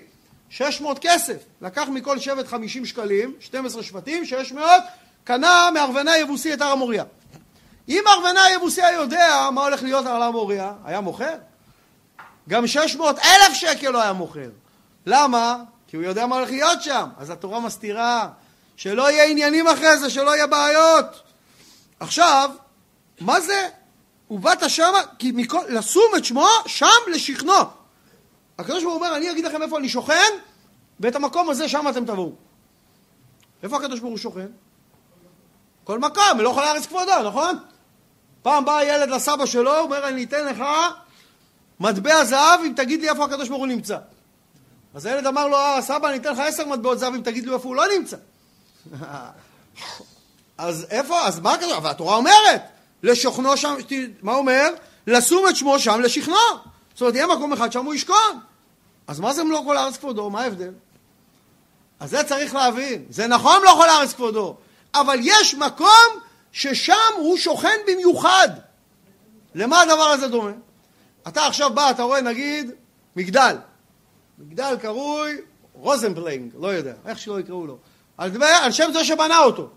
600 0.50 1.00
כסף. 1.00 1.38
לקח 1.62 1.88
מכל 1.88 2.20
שבט 2.20 2.48
50 2.48 2.86
שקלים, 2.86 3.34
12 3.40 3.84
שבטים, 3.84 4.26
600, 4.26 4.66
קנה 5.24 5.70
מארוונה 5.74 6.12
היבוסי 6.12 6.54
את 6.54 6.62
הר 6.62 6.72
המוריה. 6.72 7.04
אם 7.90 8.04
ארוונה 8.08 8.44
היבוסי 8.44 8.82
היה 8.82 8.94
יודע 8.94 9.50
מה 9.52 9.64
הולך 9.64 9.84
להיות 9.84 10.06
על 10.06 10.12
הר 10.12 10.24
המוריה, 10.24 10.74
היה 10.86 11.02
מוכר? 11.02 11.36
גם 12.50 12.68
600 12.68 13.20
אלף 13.20 13.54
שקל 13.54 13.90
לא 13.90 14.02
היה 14.02 14.14
מוכר. 14.14 14.50
למה? 15.06 15.58
כי 15.88 15.96
הוא 15.96 16.04
יודע 16.04 16.26
מה 16.26 16.36
הולך 16.36 16.50
להיות 16.50 16.82
שם. 16.82 17.10
אז 17.18 17.30
התורה 17.30 17.60
מסתירה. 17.60 18.30
שלא 18.76 19.12
יהיה 19.12 19.26
עניינים 19.26 19.68
אחרי 19.68 19.98
זה, 19.98 20.10
שלא 20.10 20.36
יהיה 20.36 20.48
בעיות. 20.48 21.06
עכשיו, 22.00 22.50
מה 23.20 23.42
זה? 23.42 23.70
ובאת 24.30 24.70
שמה, 24.70 25.00
כי 25.20 25.32
מכל, 25.32 25.62
לשום 25.70 26.12
את 26.18 26.26
שמו 26.26 26.48
שם 26.66 26.88
לשכנו. 27.08 27.54
הקדוש 28.58 28.84
ברוך 28.84 28.96
הוא 28.96 29.06
אומר, 29.06 29.16
אני 29.16 29.32
אגיד 29.32 29.46
לכם 29.46 29.62
איפה 29.62 29.78
אני 29.78 29.90
שוכן, 29.90 30.32
ואת 31.00 31.16
המקום 31.16 31.50
הזה 31.50 31.70
שם 31.70 31.88
אתם 31.90 32.06
תבואו. 32.06 32.32
איפה 33.64 33.78
הקדוש 33.78 34.00
ברוך 34.00 34.12
הוא 34.12 34.20
שוכן? 34.20 34.48
כל 35.84 36.00
מקום, 36.00 36.40
לא 36.40 36.50
יכול 36.50 36.64
לארץ 36.64 36.86
כבודו, 36.86 37.24
נכון? 37.26 37.58
פעם 38.42 38.66
בא 38.66 38.84
ילד 38.84 39.10
לסבא 39.10 39.46
שלו, 39.46 39.78
אומר, 39.78 40.08
אני 40.08 40.24
אתן 40.24 40.46
לך 40.46 40.64
מטבע 41.82 42.26
זהב 42.26 42.60
אם 42.66 42.74
תגיד 42.76 43.02
לי 43.02 43.10
איפה 43.10 43.26
הקדוש 43.26 43.50
ברוך 43.50 43.60
הוא 43.60 43.68
נמצא. 43.68 43.98
אז 44.94 45.06
הילד 45.06 45.26
אמר 45.26 45.48
לו, 45.48 45.58
אה, 45.58 45.82
סבא, 45.82 46.10
אני 46.10 46.18
אתן 46.18 46.32
לך 46.32 46.40
עשר 46.40 46.66
מטבעות 46.66 47.00
זהב 47.00 47.14
אם 47.14 47.22
תגיד 47.22 47.48
לי 47.48 47.54
איפה 47.54 47.68
הוא 47.68 47.76
לא 47.76 47.84
נמצא. 47.98 48.18
אז 50.58 50.86
איפה, 50.90 51.28
אז 51.28 51.40
מה 51.40 51.54
הקדוש? 51.54 51.72
אבל 51.72 51.90
התורה 51.90 52.16
אומרת, 52.16 52.62
לשוכנו 53.04 53.58
שם, 53.58 53.76
מה 54.22 54.34
אומר? 54.34 54.70
לשום 55.08 55.48
את 55.50 55.56
שמו 55.56 55.80
שם 55.80 56.02
לשכנו. 56.02 56.36
זאת 56.94 57.02
אומרת, 57.02 57.16
יהיה 57.16 57.28
מקום 57.28 57.54
אחד 57.54 57.72
שם 57.72 57.86
הוא 57.86 57.94
ישכון. 57.94 58.40
אז 59.08 59.20
מה 59.20 59.34
זה 59.34 59.44
מלוא 59.44 59.66
כל 59.66 59.78
הארץ 59.78 59.98
כבודו? 59.98 60.30
מה 60.30 60.42
ההבדל? 60.42 60.74
אז 62.00 62.10
זה 62.10 62.24
צריך 62.24 62.56
להבין. 62.56 63.06
זה 63.10 63.28
נכון 63.28 63.62
מלוא 63.62 63.74
כל 63.74 63.90
הארץ 63.90 64.14
כבודו, 64.14 64.56
אבל 64.94 65.20
יש 65.22 65.56
מקום 65.56 66.20
ששם 66.52 66.94
הוא 67.18 67.38
שוכן 67.38 67.78
במיוחד. 67.88 68.50
למה 69.56 69.82
הדבר 69.82 70.04
הזה 70.04 70.28
דומה? 70.28 70.52
אתה 71.28 71.46
עכשיו 71.46 71.70
בא, 71.74 71.92
אתה 71.92 72.04
רואה 72.04 72.22
נגיד 72.22 72.72
מגדל. 73.16 73.56
מגדל 74.40 74.76
קרוי 74.82 75.38
רוזנפלנג, 75.74 76.52
לא 76.60 76.68
יודע, 76.68 76.94
איך 77.06 77.20
שלא 77.20 77.40
יקראו 77.40 77.68
לו. 77.68 77.78
על, 78.18 78.44
על 78.44 78.72
שם 78.72 78.90
זה 78.94 79.04
שבנה 79.04 79.40
אותו. 79.40 79.70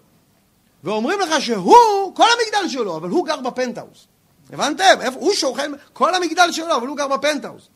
ואומרים 0.84 1.20
לך 1.20 1.40
שהוא, 1.40 2.14
כל 2.14 2.26
המגדל 2.38 2.68
שלו, 2.68 2.96
אבל 2.96 3.08
הוא 3.08 3.26
גר 3.26 3.40
בפנטהאוס. 3.40 4.06
הבנתם? 4.52 4.94
הוא 5.14 5.34
שוכן, 5.34 5.72
כל 5.92 6.14
המגדל 6.14 6.52
שלו, 6.52 6.76
אבל 6.76 6.86
הוא 6.86 6.96
גר 6.96 7.08
בפנטהאוס. 7.08 7.68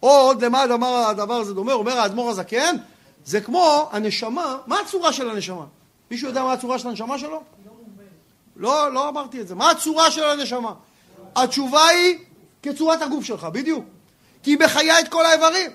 עוד 0.00 0.44
למה 0.44 0.62
הדבר, 0.62 0.86
הדבר 0.86 1.34
הזה 1.34 1.54
דומה? 1.54 1.72
אומר 1.72 1.98
האדמו"ר 1.98 2.30
הזקן, 2.30 2.76
זה 3.24 3.40
כמו 3.40 3.88
הנשמה, 3.92 4.58
מה 4.66 4.80
הצורה 4.80 5.12
של 5.12 5.30
הנשמה? 5.30 5.64
מישהו 6.10 6.28
יודע 6.28 6.44
מה 6.44 6.52
הצורה 6.52 6.78
של 6.78 6.88
הנשמה 6.88 7.18
שלו? 7.18 7.42
לא, 8.56 8.92
לא 8.92 9.08
אמרתי 9.08 9.40
את 9.40 9.48
זה. 9.48 9.54
מה 9.54 9.70
הצורה 9.70 10.10
של 10.10 10.24
הנשמה? 10.24 10.72
התשובה 11.36 11.86
היא 11.86 12.18
כצורת 12.62 13.02
הגוף 13.02 13.24
שלך, 13.24 13.44
בדיוק. 13.44 13.84
כי 14.42 14.50
היא 14.50 14.58
מחיה 14.58 15.00
את 15.00 15.08
כל 15.08 15.26
האיברים. 15.26 15.70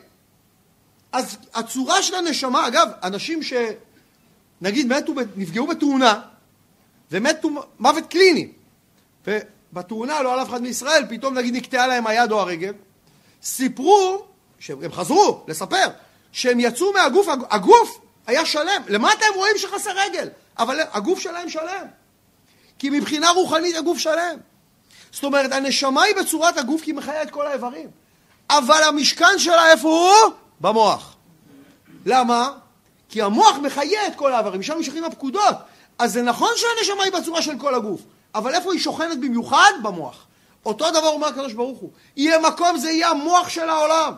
אז 1.12 1.38
הצורה 1.54 2.04
של 2.04 2.16
הנשמה, 2.16 2.68
אגב, 2.68 2.88
אנשים 3.04 3.40
שנגיד 3.44 4.94
מתו, 4.94 5.14
נפגעו 5.36 5.68
בתאונה, 5.68 6.22
ומתו 7.12 7.50
מוות 7.80 8.04
קליני, 8.10 8.52
ובתאונה 9.28 10.22
לא 10.22 10.34
על 10.34 10.42
אף 10.42 10.50
אחד 10.50 10.62
מישראל, 10.62 11.04
פתאום 11.10 11.38
נגיד 11.38 11.56
נקטעה 11.56 11.88
להם 11.88 12.08
היד 12.08 12.32
או 12.32 12.40
הרגל, 12.40 12.74
סיפרו, 13.44 14.26
שהם 14.60 14.92
חזרו 14.92 15.44
לספר, 15.48 15.88
שהם 16.32 16.60
יצאו 16.60 16.94
מהגוף, 16.94 17.28
הגוף 17.50 18.00
היה 18.28 18.46
שלם. 18.46 18.82
למטה 18.88 19.26
הם 19.26 19.34
רואים 19.36 19.58
שחסר 19.58 19.92
רגל, 19.92 20.30
אבל 20.58 20.80
הגוף 20.92 21.20
שלהם 21.20 21.50
שלם. 21.50 21.86
כי 22.80 22.90
מבחינה 22.90 23.30
רוחנית 23.30 23.76
הגוף 23.76 23.98
שלם. 23.98 24.38
זאת 25.16 25.24
אומרת, 25.24 25.52
הנשמה 25.52 26.04
היא 26.04 26.16
בצורת 26.16 26.58
הגוף 26.58 26.82
כי 26.82 26.92
היא 26.92 26.96
מחיה 26.96 27.22
את 27.24 27.32
כל 27.32 27.48
האיברים. 27.48 27.90
אבל 28.50 28.84
המשכן 28.84 29.40
שלה 29.40 29.72
איפה 29.72 29.88
הוא? 29.90 30.34
במוח. 30.62 31.16
למה? 32.06 32.52
כי 33.10 33.22
המוח 33.22 33.58
מחיה 33.58 34.08
את 34.08 34.16
כל 34.16 34.34
האיברים, 34.34 34.60
משם 34.60 34.80
נשארים 34.80 35.04
הפקודות. 35.04 35.56
אז 36.00 36.14
זה 36.14 36.22
נכון 36.22 36.50
שהנשמה 36.56 37.04
היא 37.04 37.14
בצורה 37.14 37.42
של 37.42 37.60
כל 37.60 37.76
הגוף, 37.76 38.02
אבל 38.36 38.56
איפה 38.56 38.74
היא 38.74 38.82
שוכנת 38.82 39.20
במיוחד? 39.20 39.72
במוח. 39.82 40.26
אותו 40.66 40.92
דבר 40.92 41.08
אומר 41.08 41.28
הקדוש 41.28 41.54
ברוך 41.54 41.80
הוא, 41.80 41.90
יהיה 42.16 42.40
מקום, 42.40 42.78
זה 42.78 42.92
יהיה 42.92 43.10
המוח 43.10 43.50
של 43.50 43.70
העולם. 43.70 44.14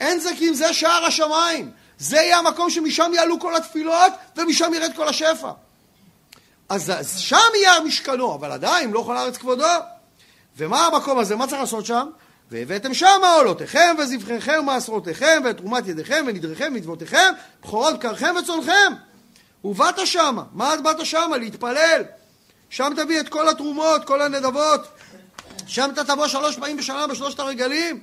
אין 0.00 0.20
זה 0.20 0.30
כי 0.38 0.48
אם 0.48 0.54
זה 0.54 0.72
שער 0.72 1.04
השמיים. 1.04 1.70
זה 1.98 2.16
יהיה 2.16 2.38
המקום 2.38 2.70
שמשם 2.70 3.10
יעלו 3.14 3.40
כל 3.40 3.56
התפילות 3.56 4.12
ומשם 4.36 4.74
ירד 4.74 4.90
כל 4.96 5.08
השפע. 5.08 5.50
אז 6.68 6.92
שם 7.16 7.36
יהיה 7.54 7.80
משכנו, 7.80 8.34
אבל 8.34 8.52
עדיין 8.52 8.90
לא 8.90 9.02
כל 9.06 9.16
הארץ 9.16 9.36
כבודו. 9.36 9.64
ומה 10.58 10.86
המקום 10.86 11.18
הזה? 11.18 11.36
מה 11.36 11.46
צריך 11.46 11.60
לעשות 11.60 11.86
שם? 11.86 12.06
והבאתם 12.50 12.94
שמה 12.94 13.32
עולותיכם 13.36 13.96
וזבחיכם 13.98 14.58
ומעשרותיכם 14.60 15.42
ואת 15.44 15.56
תרומת 15.56 15.86
ידיכם 15.86 16.24
ונדריכם 16.26 16.72
ומצוותיכם 16.72 17.32
בכורות 17.62 18.00
קרכם 18.00 18.34
וצונכם 18.38 18.92
ובאת 19.64 20.06
שמה, 20.06 20.44
מה 20.52 20.74
את 20.74 20.82
באת 20.82 21.06
שמה? 21.06 21.36
להתפלל 21.36 22.02
שם 22.70 22.92
תביא 22.96 23.20
את 23.20 23.28
כל 23.28 23.48
התרומות, 23.48 24.04
כל 24.04 24.22
הנדבות 24.22 24.80
שם 25.66 25.90
אתה 25.92 26.04
תבוא 26.04 26.26
שלוש 26.26 26.56
פעמים 26.56 26.76
בשנה 26.76 27.06
בשלושת 27.06 27.40
הרגלים 27.40 28.00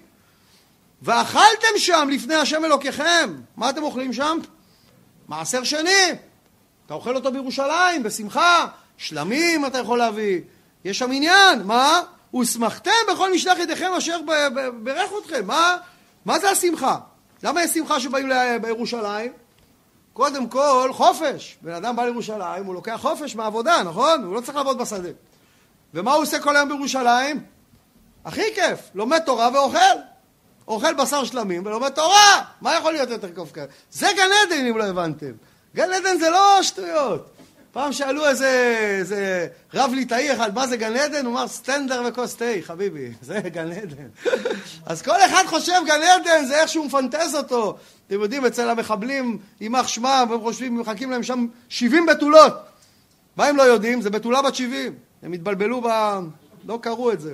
ואכלתם 1.02 1.78
שם 1.78 2.08
לפני 2.12 2.36
השם 2.36 2.66
אלוקיכם. 2.66 3.36
מה 3.58 3.70
אתם 3.70 3.84
אוכלים 3.84 4.14
שם? 4.14 4.38
מעשר 5.28 5.64
שני. 5.64 6.12
אתה 6.86 6.94
אוכל 6.94 7.16
אותו 7.16 7.32
בירושלים, 7.32 8.04
בשמחה. 8.04 8.68
שלמים 8.98 9.66
אתה 9.66 9.78
יכול 9.78 9.98
להביא. 9.98 10.42
יש 10.86 11.00
שם 11.00 11.12
עניין. 11.12 11.64
מה? 11.64 12.02
ושמחתם 12.42 12.92
בכל 13.12 13.34
משלח 13.34 13.60
ידיכם 13.60 13.92
אשר 13.98 14.18
ברך 14.84 15.12
אתכם. 15.22 15.48
מה, 15.48 15.78
מה 16.26 16.40
זה 16.40 16.50
השמחה? 16.50 16.98
למה 17.44 17.64
יש 17.64 17.72
שמחה 17.72 18.00
שבאים 18.00 18.32
בירושלים? 18.62 19.32
קודם 20.14 20.48
כל, 20.50 20.90
חופש. 20.94 21.58
בן 21.62 21.74
אדם 21.74 21.96
בא 21.96 22.06
לירושלים, 22.06 22.66
הוא 22.66 22.76
לוקח 22.76 22.98
חופש 23.02 23.36
מהעבודה, 23.36 23.84
נכון? 23.84 24.24
הוא 24.24 24.36
לא 24.36 24.42
צריך 24.42 24.58
לעבוד 24.58 24.78
בשדה. 24.78 25.10
ומה 25.94 26.14
הוא 26.14 26.24
עושה 26.24 26.40
כל 26.40 26.56
היום 26.56 26.70
בירושלים? 26.70 27.44
הכי 28.26 28.56
כיף, 28.56 28.80
לומד 28.96 29.20
תורה 29.20 29.50
ואוכל. 29.54 29.98
אוכל 30.68 30.94
בשר 30.94 31.24
שלמים 31.24 31.66
ולומד 31.66 31.90
תורה. 31.90 32.44
מה 32.62 32.76
יכול 32.76 32.94
להיות 32.94 33.10
יותר 33.10 33.36
כיף 33.36 33.52
כאלה? 33.52 33.68
זה 33.92 34.08
גן 34.16 34.30
עדן, 34.44 34.66
אם 34.66 34.78
לא 34.78 34.84
הבנתם. 34.84 35.32
גן 35.76 35.94
עדן 35.94 36.18
זה 36.20 36.30
לא 36.30 36.64
שטויות. 36.64 37.35
פעם 37.76 37.94
שאלו 37.94 38.28
איזה, 38.28 38.78
איזה 39.00 39.48
רב 39.74 39.92
ליטאי 39.94 40.34
אחד, 40.34 40.56
מה 40.56 40.68
זה 40.68 40.78
גן 40.78 40.96
עדן? 40.96 41.26
הוא 41.26 41.34
אמר 41.34 41.48
סטנדר 41.48 42.02
וכוס 42.06 42.36
תה, 42.36 42.46
חביבי, 42.62 43.12
זה 43.22 43.40
גן 43.40 43.72
עדן. 43.72 44.08
אז 44.86 45.02
כל 45.02 45.22
אחד 45.26 45.44
חושב 45.46 45.82
גן 45.86 46.02
עדן 46.02 46.46
זה 46.46 46.62
איך 46.62 46.70
שהוא 46.70 46.86
מפנטז 46.86 47.36
אותו. 47.36 47.78
אתם 48.08 48.22
יודעים, 48.22 48.46
אצל 48.46 48.70
המחבלים, 48.70 49.38
יימח 49.62 49.88
שמם, 49.88 50.28
והם 50.30 50.42
חושבים, 50.42 50.80
מחכים 50.80 51.12
להם 51.12 51.24
שם 51.24 51.48
70 51.70 52.06
בתולות. 52.06 52.54
מה 53.36 53.46
הם 53.46 53.58
לא 53.58 53.64
יודעים? 53.64 54.02
זה 54.02 54.10
בתולה 54.10 54.42
בת 54.42 54.56
70. 54.56 54.94
הם 55.24 55.34
התבלבלו 55.34 55.82
ב... 55.82 55.88
לא 56.66 56.80
קראו 56.82 57.12
את 57.12 57.22
זה. 57.22 57.34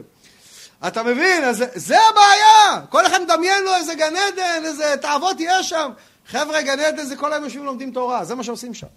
אתה 0.87 1.03
מבין? 1.03 1.43
אז 1.43 1.63
זה 1.75 1.97
הבעיה. 2.09 2.85
כל 2.89 3.05
אחד 3.05 3.21
מדמיין 3.21 3.63
לו 3.63 3.75
איזה 3.75 3.95
גן 3.95 4.13
עדן, 4.15 4.65
איזה 4.65 4.95
תאוות 5.01 5.37
יש 5.39 5.69
שם. 5.69 5.91
חבר'ה, 6.27 6.61
גן 6.61 6.79
עדן 6.79 7.05
זה 7.05 7.15
כל 7.15 7.33
היום 7.33 7.43
יושבים 7.43 7.63
ולומדים 7.63 7.91
תורה, 7.91 8.25
זה 8.25 8.35
מה 8.35 8.43
שעושים 8.43 8.73
שם. 8.73 8.87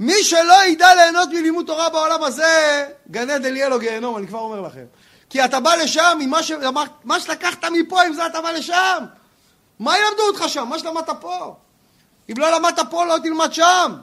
מי 0.00 0.24
שלא 0.24 0.64
ידע 0.64 0.94
ליהנות 0.94 1.28
מלימוד 1.28 1.66
תורה 1.66 1.88
בעולם 1.88 2.22
הזה, 2.22 2.86
גן 3.10 3.30
עדן 3.30 3.56
יהיה 3.56 3.68
לו 3.68 3.78
גיהנום, 3.78 4.16
אני 4.16 4.26
כבר 4.26 4.38
אומר 4.38 4.60
לכם. 4.60 4.84
כי 5.30 5.44
אתה 5.44 5.60
בא 5.60 5.74
לשם 5.74 6.18
מה, 6.26 6.42
ש... 6.42 6.52
מה 7.04 7.20
שלקחת 7.20 7.64
מפה, 7.64 8.02
עם 8.02 8.12
זה 8.12 8.26
אתה 8.26 8.40
בא 8.40 8.50
לשם. 8.50 9.04
מה 9.78 9.98
ילמדו 9.98 10.22
אותך 10.22 10.44
שם? 10.48 10.68
מה 10.68 10.78
שלמדת 10.78 11.10
פה? 11.20 11.56
אם 12.30 12.34
לא 12.38 12.50
למדת 12.50 12.90
פה, 12.90 13.04
לא 13.04 13.18
תלמד 13.22 13.52
שם. 13.52 13.94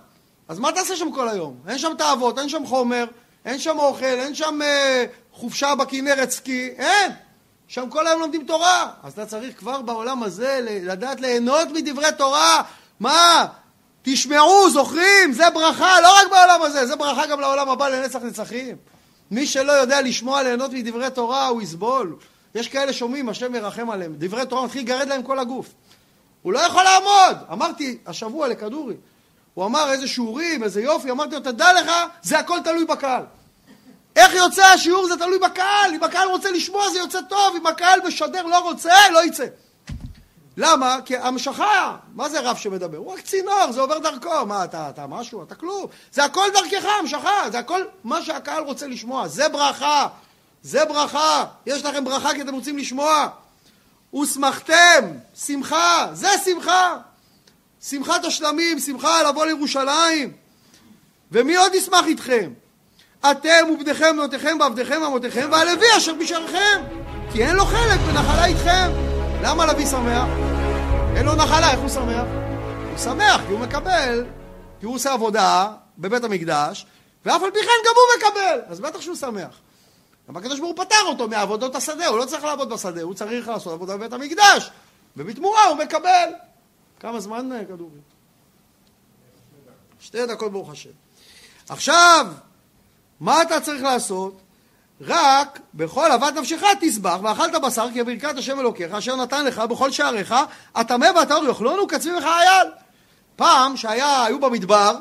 אז 0.48 0.60
מה 0.60 0.72
תעשה 0.72 0.96
שם 0.96 1.12
כל 1.12 1.30
היום? 1.30 1.56
אין 1.68 1.78
שם 1.78 1.92
תאוות, 1.98 2.40
אין 2.40 2.50
שם 2.50 2.66
חומר, 2.66 3.06
אין 3.46 3.60
שם 3.60 3.80
אוכל, 3.80 4.06
אין 4.06 4.36
שם 4.36 4.62
אה, 4.62 5.06
חופשה 5.34 5.76
בכנרת 5.76 6.32
סקי, 6.32 6.70
אין. 6.78 7.12
שם 7.68 7.90
כל 7.90 8.08
היום 8.08 8.22
לומדים 8.22 8.46
תורה. 8.46 8.92
אז 9.04 9.14
אתה 9.14 9.26
צריך 9.26 9.60
כבר 9.60 9.82
בעולם 9.82 10.24
הזה 10.24 10.60
לדעת 10.64 11.22
ליהנות 11.22 11.68
מדברי 11.74 12.12
תורה. 12.18 12.62
מה? 13.00 13.46
תשמעו, 14.02 14.70
זוכרים, 14.70 15.34
זה 15.34 15.44
ברכה, 15.54 16.02
לא 16.02 16.18
רק 16.22 16.28
בעולם 16.30 16.62
הזה, 16.62 16.86
זה 16.86 16.96
ברכה 16.96 17.28
גם 17.28 17.40
לעולם 17.40 17.70
הבא 17.70 17.88
לנצח 17.88 18.20
נצחים. 18.22 18.76
מי 19.32 19.48
שלא 19.48 19.72
יודע 19.72 20.02
לשמוע, 20.02 20.44
ליהנות 20.44 20.72
מדברי 20.74 21.12
תורה, 21.12 21.48
הוא 21.48 21.62
יסבול. 21.62 22.16
יש 22.56 22.68
כאלה 22.68 22.94
שומעים, 22.94 23.30
השם 23.30 23.56
ירחם 23.56 23.90
עליהם. 23.90 24.16
דברי 24.18 24.46
תורה 24.46 24.66
מתחיל 24.66 24.82
לגרד 24.82 25.08
להם 25.08 25.24
כל 25.24 25.40
הגוף. 25.40 25.68
הוא 26.42 26.54
לא 26.54 26.60
יכול 26.60 26.84
לעמוד. 26.84 27.38
אמרתי 27.52 27.98
השבוע 28.06 28.48
לכדורי, 28.48 28.96
הוא 29.54 29.66
אמר 29.66 29.92
איזה 29.92 30.08
שיעורים, 30.08 30.64
איזה 30.64 30.82
יופי, 30.82 31.12
אמרתי 31.12 31.36
לו, 31.36 31.42
תדע 31.42 31.74
לך, 31.74 31.92
זה 32.22 32.40
הכל 32.40 32.60
תלוי 32.64 32.86
בקהל. 32.86 33.24
איך 34.16 34.34
יוצא 34.34 34.66
השיעור 34.66 35.08
זה 35.08 35.18
תלוי 35.18 35.40
בקהל, 35.40 35.94
אם 35.94 36.04
הקהל 36.04 36.28
רוצה 36.28 36.52
לשמוע 36.52 36.90
זה 36.90 37.00
יוצא 37.00 37.22
טוב, 37.22 37.56
אם 37.58 37.68
הקהל 37.68 38.00
משדר 38.08 38.44
לא 38.44 38.60
רוצה, 38.60 38.94
לא 39.14 39.26
יצא. 39.26 39.46
למה? 40.58 40.98
כי 41.06 41.18
המשכה, 41.18 41.98
מה 42.14 42.30
זה 42.30 42.40
רב 42.40 42.58
שמדבר? 42.58 42.98
הוא 42.98 43.14
רק 43.14 43.22
צינור, 43.22 43.72
זה 43.72 43.82
עובר 43.82 43.98
דרכו. 43.98 44.46
מה, 44.46 44.64
אתה, 44.64 44.90
אתה 44.90 45.08
משהו? 45.08 45.44
אתה 45.44 45.56
כלום. 45.56 45.86
זה 46.12 46.24
הכל 46.24 46.48
דרכך, 46.54 46.86
המשכה, 47.00 47.50
זה 47.52 47.60
הכל 47.60 47.82
מה 48.04 48.22
שהקהל 48.22 48.64
רוצה 48.64 48.88
לשמוע. 48.88 49.28
זה 49.28 49.50
ברכה, 49.50 50.08
זה 50.64 50.86
ברכה. 50.86 51.46
יש 51.66 51.86
לכם 51.86 52.04
ברכה 52.04 52.34
כי 52.34 52.42
אתם 52.42 52.54
רוצים 52.54 52.78
לשמוע. 52.78 53.28
ושמחתם, 54.22 55.12
שמחה, 55.46 56.08
זה 56.14 56.30
שמחה. 56.46 56.98
שמחת 57.84 58.26
השלמים, 58.26 58.80
שמחה 58.80 59.24
לבוא 59.24 59.46
לירושלים. 59.46 60.32
ומי 61.32 61.56
עוד 61.56 61.76
ישמח 61.76 62.06
איתכם? 62.06 62.52
אתם 63.32 63.70
ובניכם, 63.74 64.18
בנותיכם, 64.18 64.58
ועבדיכם, 64.60 65.00
ועמותיכם, 65.02 65.50
והלוי 65.52 65.88
אשר 65.98 66.14
בשעריכם. 66.14 66.82
כי 67.32 67.44
אין 67.44 67.56
לו 67.56 67.66
חלק 67.66 68.00
בנחלה 68.00 68.46
איתכם. 68.46 69.11
למה 69.44 69.66
לוי 69.66 69.86
שמח? 69.86 70.28
אין 71.16 71.26
לו 71.26 71.36
נחלה, 71.36 71.72
איך 71.72 71.80
הוא 71.80 71.90
שמח? 71.90 72.26
הוא 72.90 72.98
שמח 72.98 73.42
כי 73.48 73.52
הוא 73.52 73.60
מקבל, 73.60 74.26
כי 74.80 74.86
הוא 74.86 74.96
עושה 74.96 75.14
עבודה 75.14 75.72
בבית 75.98 76.24
המקדש, 76.24 76.86
ואף 77.26 77.44
על 77.44 77.52
פי 77.52 77.60
כן 77.60 77.88
גם 77.88 77.94
הוא 77.96 78.30
מקבל, 78.30 78.62
אז 78.68 78.80
בטח 78.80 79.02
שהוא 79.02 79.16
שמח. 79.16 79.60
גם 80.30 80.38
הקדוש 80.38 80.60
ברוך 80.60 80.78
הוא 80.78 80.86
פטר 80.86 81.06
אותו 81.08 81.28
מעבודות 81.28 81.76
השדה, 81.76 82.08
הוא 82.08 82.18
לא 82.18 82.26
צריך 82.26 82.44
לעבוד 82.44 82.74
בשדה, 82.74 83.02
הוא 83.02 83.14
צריך 83.14 83.48
לעשות 83.48 83.74
עבודה 83.74 83.98
בבית 83.98 84.14
המקדש, 84.14 84.72
ובתמורה 85.18 85.66
הוא 85.66 85.78
מקבל. 85.78 86.30
כמה 87.00 87.20
זמן 87.20 87.52
אה, 87.52 87.66
כדורי? 87.66 88.00
שתי 90.00 90.26
דקות 90.26 90.52
ברוך 90.52 90.70
השם. 90.72 90.90
עכשיו, 91.70 92.28
מה 93.20 93.42
אתה 93.42 93.62
צריך 93.62 93.84
לעשות? 93.84 94.42
רק 95.08 95.60
בכל 95.74 96.12
אהבת 96.12 96.34
נפשך 96.34 96.64
תסבח, 96.80 97.18
ואכלת 97.24 97.62
בשר 97.62 97.88
כי 97.94 98.04
ברכת 98.04 98.38
השם 98.38 98.60
אלוקיך, 98.60 98.94
אשר 98.94 99.16
נתן 99.16 99.46
לך 99.46 99.60
בכל 99.60 99.92
שעריך, 99.92 100.36
הטמא 100.76 101.08
והטהור 101.16 101.46
יאכלונו, 101.46 101.88
קצבי 101.88 102.12
לך 102.12 102.24
אייל. 102.24 102.68
פעם, 103.36 103.78
שהיו 103.78 104.40
במדבר, 104.40 104.96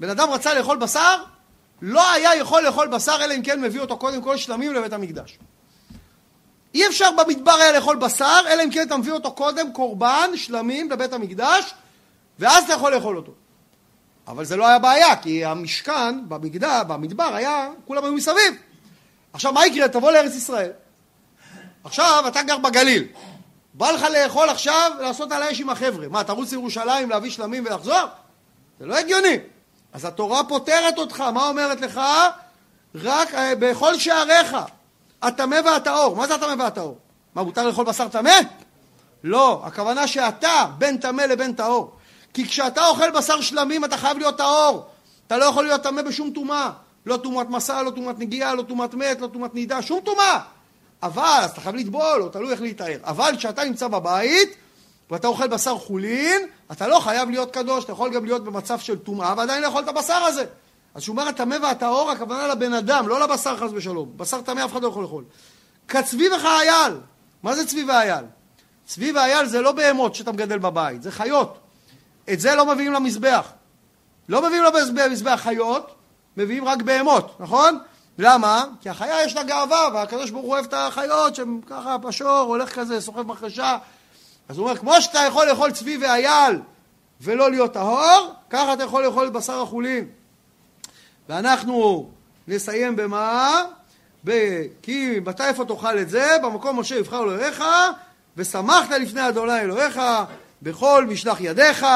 בן 0.00 0.10
אדם 0.10 0.30
רצה 0.30 0.54
לאכול 0.54 0.76
בשר, 0.76 1.22
לא 1.82 2.12
היה 2.12 2.36
יכול 2.36 2.62
לאכול 2.62 2.88
בשר, 2.88 3.16
אלא 3.24 3.34
אם 3.34 3.42
כן 3.42 3.60
מביא 3.60 3.80
אותו 3.80 3.96
קודם 3.96 4.22
כל 4.22 4.36
שלמים 4.36 4.72
לבית 4.74 4.92
המקדש. 4.92 5.38
אי 6.74 6.86
אפשר 6.86 7.10
במדבר 7.10 7.52
היה 7.52 7.72
לאכול 7.72 7.96
בשר, 7.96 8.40
אלא 8.48 8.62
אם 8.64 8.70
כן 8.70 8.86
אתה 8.86 8.96
מביא 8.96 9.12
אותו 9.12 9.32
קודם 9.32 9.72
קורבן, 9.72 10.30
שלמים 10.34 10.90
לבית 10.90 11.12
המקדש, 11.12 11.74
ואז 12.38 12.64
אתה 12.64 12.72
יכול 12.72 12.94
לאכול 12.94 13.16
אותו. 13.16 13.32
אבל 14.28 14.44
זה 14.44 14.56
לא 14.56 14.66
היה 14.66 14.78
בעיה, 14.78 15.16
כי 15.16 15.44
המשכן 15.44 16.28
במגדל, 16.28 16.82
במדבר 16.88 17.34
היה, 17.34 17.68
כולם 17.84 18.04
היו 18.04 18.12
מסביב. 18.12 18.67
עכשיו 19.32 19.52
מה 19.52 19.66
יקרה? 19.66 19.88
תבוא 19.88 20.10
לארץ 20.12 20.34
ישראל. 20.34 20.70
עכשיו 21.84 22.24
אתה 22.28 22.42
גר 22.42 22.58
בגליל. 22.58 23.04
בא 23.74 23.90
לך 23.90 24.02
לאכול 24.02 24.48
עכשיו, 24.48 24.92
לעשות 25.00 25.32
על 25.32 25.42
האש 25.42 25.60
עם 25.60 25.70
החבר'ה. 25.70 26.08
מה, 26.08 26.24
תרוץ 26.24 26.50
לירושלים 26.50 27.10
להביא 27.10 27.30
שלמים 27.30 27.64
ולחזור? 27.66 28.04
זה 28.80 28.86
לא 28.86 28.96
הגיוני. 28.96 29.38
אז 29.92 30.04
התורה 30.04 30.44
פותרת 30.44 30.98
אותך, 30.98 31.20
מה 31.20 31.48
אומרת 31.48 31.80
לך? 31.80 32.00
רק 32.94 33.34
אה, 33.34 33.54
בכל 33.54 33.98
שעריך, 33.98 34.56
הטמא 35.22 35.60
והטהור. 35.64 36.16
מה 36.16 36.26
זה 36.26 36.34
הטמא 36.34 36.62
והטהור? 36.62 36.98
מה, 37.34 37.42
מותר 37.42 37.66
לאכול 37.66 37.84
בשר 37.84 38.08
טמא? 38.08 38.34
לא, 39.24 39.62
הכוונה 39.64 40.06
שאתה 40.06 40.66
בין 40.78 40.96
טמא 40.96 41.22
לבין 41.22 41.52
טהור. 41.52 41.92
כי 42.34 42.48
כשאתה 42.48 42.86
אוכל 42.86 43.10
בשר 43.10 43.40
שלמים 43.40 43.84
אתה 43.84 43.96
חייב 43.96 44.18
להיות 44.18 44.38
טהור. 44.38 44.86
אתה 45.26 45.36
לא 45.36 45.44
יכול 45.44 45.64
להיות 45.64 45.82
טמא 45.82 46.02
בשום 46.02 46.30
טומאה. 46.30 46.70
לא 47.08 47.16
טומאת 47.16 47.50
מסע, 47.50 47.82
לא 47.82 47.90
טומאת 47.90 48.18
נגיעה, 48.18 48.54
לא 48.54 48.62
טומאת 48.62 48.94
מת, 48.94 49.20
לא 49.20 49.26
טומאת 49.26 49.54
נידה, 49.54 49.82
שום 49.82 50.00
טומאה. 50.00 50.40
אבל, 51.02 51.40
אז 51.42 51.50
אתה 51.50 51.60
חייב 51.60 51.74
לטבול, 51.74 52.22
או 52.22 52.28
תלוי 52.28 52.52
איך 52.52 52.60
להתאר. 52.60 52.98
אבל 53.04 53.34
כשאתה 53.36 53.64
נמצא 53.64 53.88
בבית, 53.88 54.56
ואתה 55.10 55.28
אוכל 55.28 55.46
בשר 55.46 55.78
חולין, 55.78 56.42
אתה 56.72 56.88
לא 56.88 57.00
חייב 57.00 57.30
להיות 57.30 57.50
קדוש, 57.50 57.84
אתה 57.84 57.92
יכול 57.92 58.14
גם 58.14 58.24
להיות 58.24 58.44
במצב 58.44 58.78
של 58.78 58.98
טומאה, 58.98 59.34
ועדיין 59.36 59.62
לאכול 59.62 59.82
את 59.82 59.88
הבשר 59.88 60.14
הזה. 60.14 60.44
אז 60.94 61.02
שהוא 61.02 61.12
אומר 61.12 61.28
הטמא 61.28 61.56
והטהור, 61.62 62.10
הכוונה 62.10 62.48
לבן 62.48 62.72
אדם, 62.72 63.08
לא 63.08 63.20
לבשר 63.20 63.56
חס 63.56 63.70
ושלום. 63.74 64.12
בשר 64.16 64.40
טמא 64.40 64.64
אף 64.64 64.72
אחד 64.72 64.82
לא 64.82 64.88
יכול 64.88 65.02
לאכול. 65.02 65.24
כצבי 65.88 66.28
וחייל. 66.28 66.94
מה 67.42 67.54
זה 67.54 67.66
צבי 67.66 67.84
ואייל? 67.84 68.24
צבי 68.86 69.12
ואייל 69.12 69.46
זה 69.46 69.60
לא 69.60 69.72
בהמות 69.72 70.14
שאתה 70.14 70.32
מגדל 70.32 70.58
בבית, 70.58 71.02
זה 71.02 71.10
חיות. 71.10 71.58
את 72.32 72.40
זה 72.40 72.54
לא 72.54 72.66
מביאים 72.66 72.92
למזבח. 72.92 73.52
לא 74.28 74.42
מביאים 74.42 74.64
למזבח 74.94 75.40
חיות, 75.42 75.94
מביאים 76.38 76.64
רק 76.64 76.82
בהמות, 76.82 77.36
נכון? 77.40 77.78
למה? 78.18 78.64
כי 78.80 78.88
החיה 78.88 79.24
יש 79.24 79.36
לה 79.36 79.42
גאווה, 79.42 79.88
והקדוש 79.94 80.30
ברוך 80.30 80.44
הוא 80.44 80.52
אוהב 80.52 80.64
את 80.64 80.74
החיות 80.76 81.34
שהם 81.34 81.60
ככה 81.66 81.96
פשור, 82.02 82.28
הולך 82.28 82.74
כזה, 82.74 83.00
סוחב 83.00 83.22
מחרשה. 83.22 83.78
אז 84.48 84.58
הוא 84.58 84.64
אומר, 84.66 84.78
כמו 84.78 85.00
שאתה 85.00 85.18
יכול 85.18 85.46
לאכול 85.46 85.70
צבי 85.70 85.96
ואייל 85.96 86.60
ולא 87.20 87.50
להיות 87.50 87.72
טהור, 87.72 88.34
ככה 88.50 88.72
אתה 88.72 88.84
יכול 88.84 89.04
לאכול 89.04 89.28
בשר 89.28 89.62
החולין. 89.62 90.08
ואנחנו 91.28 92.10
נסיים 92.48 92.96
במה? 92.96 93.62
כי 94.82 95.20
מתי 95.26 95.44
איפה 95.44 95.64
תאכל 95.64 95.98
את 95.98 96.10
זה? 96.10 96.36
במקום 96.42 96.80
אשר 96.80 96.94
יבחר 96.94 97.22
אלוהיך, 97.22 97.64
ושמחת 98.36 98.90
לפני 98.90 99.28
אדוני 99.28 99.60
אלוהיך 99.60 100.00
בכל 100.62 101.06
משלח 101.08 101.40
ידיך, 101.40 101.86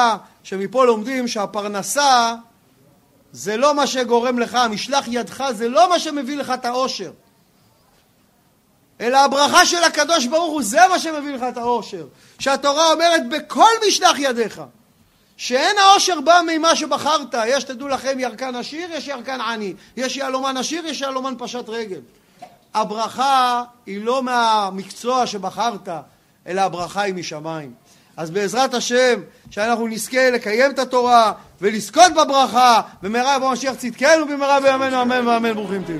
שמפה 0.43 0.85
לומדים 0.85 1.27
שהפרנסה 1.27 2.35
זה 3.33 3.57
לא 3.57 3.75
מה 3.75 3.87
שגורם 3.87 4.39
לך, 4.39 4.57
משלח 4.69 5.05
ידך 5.07 5.43
זה 5.51 5.69
לא 5.69 5.89
מה 5.89 5.99
שמביא 5.99 6.37
לך 6.37 6.49
את 6.49 6.65
האושר. 6.65 7.11
אלא 9.01 9.17
הברכה 9.17 9.65
של 9.65 9.83
הקדוש 9.83 10.25
ברוך 10.25 10.51
הוא, 10.51 10.63
זה 10.63 10.79
מה 10.89 10.99
שמביא 10.99 11.35
לך 11.35 11.43
את 11.49 11.57
האושר. 11.57 12.05
שהתורה 12.39 12.91
אומרת 12.91 13.29
בכל 13.29 13.71
משלח 13.87 14.15
ידיך. 14.17 14.61
שאין 15.37 15.77
האושר 15.77 16.21
בא 16.21 16.39
ממה 16.47 16.75
שבחרת, 16.75 17.35
יש 17.47 17.63
תדעו 17.63 17.87
לכם 17.87 18.19
ירקן 18.19 18.55
עשיר, 18.55 18.91
יש 18.91 19.07
ירקן 19.07 19.41
עני, 19.41 19.73
יש 19.97 20.17
יהלומן 20.17 20.57
עשיר, 20.57 20.85
יש 20.85 21.01
יהלומן 21.01 21.33
פשט 21.37 21.69
רגל. 21.69 21.99
הברכה 22.73 23.63
היא 23.85 24.05
לא 24.05 24.23
מהמקצוע 24.23 25.27
שבחרת, 25.27 25.89
אלא 26.47 26.61
הברכה 26.61 27.01
היא 27.01 27.13
משמיים. 27.13 27.73
אז 28.17 28.31
בעזרת 28.31 28.73
השם, 28.73 29.19
שאנחנו 29.49 29.87
נזכה 29.87 30.29
לקיים 30.29 30.71
את 30.71 30.79
התורה 30.79 31.31
ולזכות 31.61 32.11
בברכה, 32.11 32.81
במהרה 33.01 33.35
יבוא 33.35 33.51
משיח 33.51 33.75
צדקנו 33.75 34.27
במהרה 34.27 34.59
בימינו 34.61 35.01
אמן 35.01 35.27
ואמן 35.27 35.53
ברוכים 35.53 35.83
תהיו. 35.83 35.97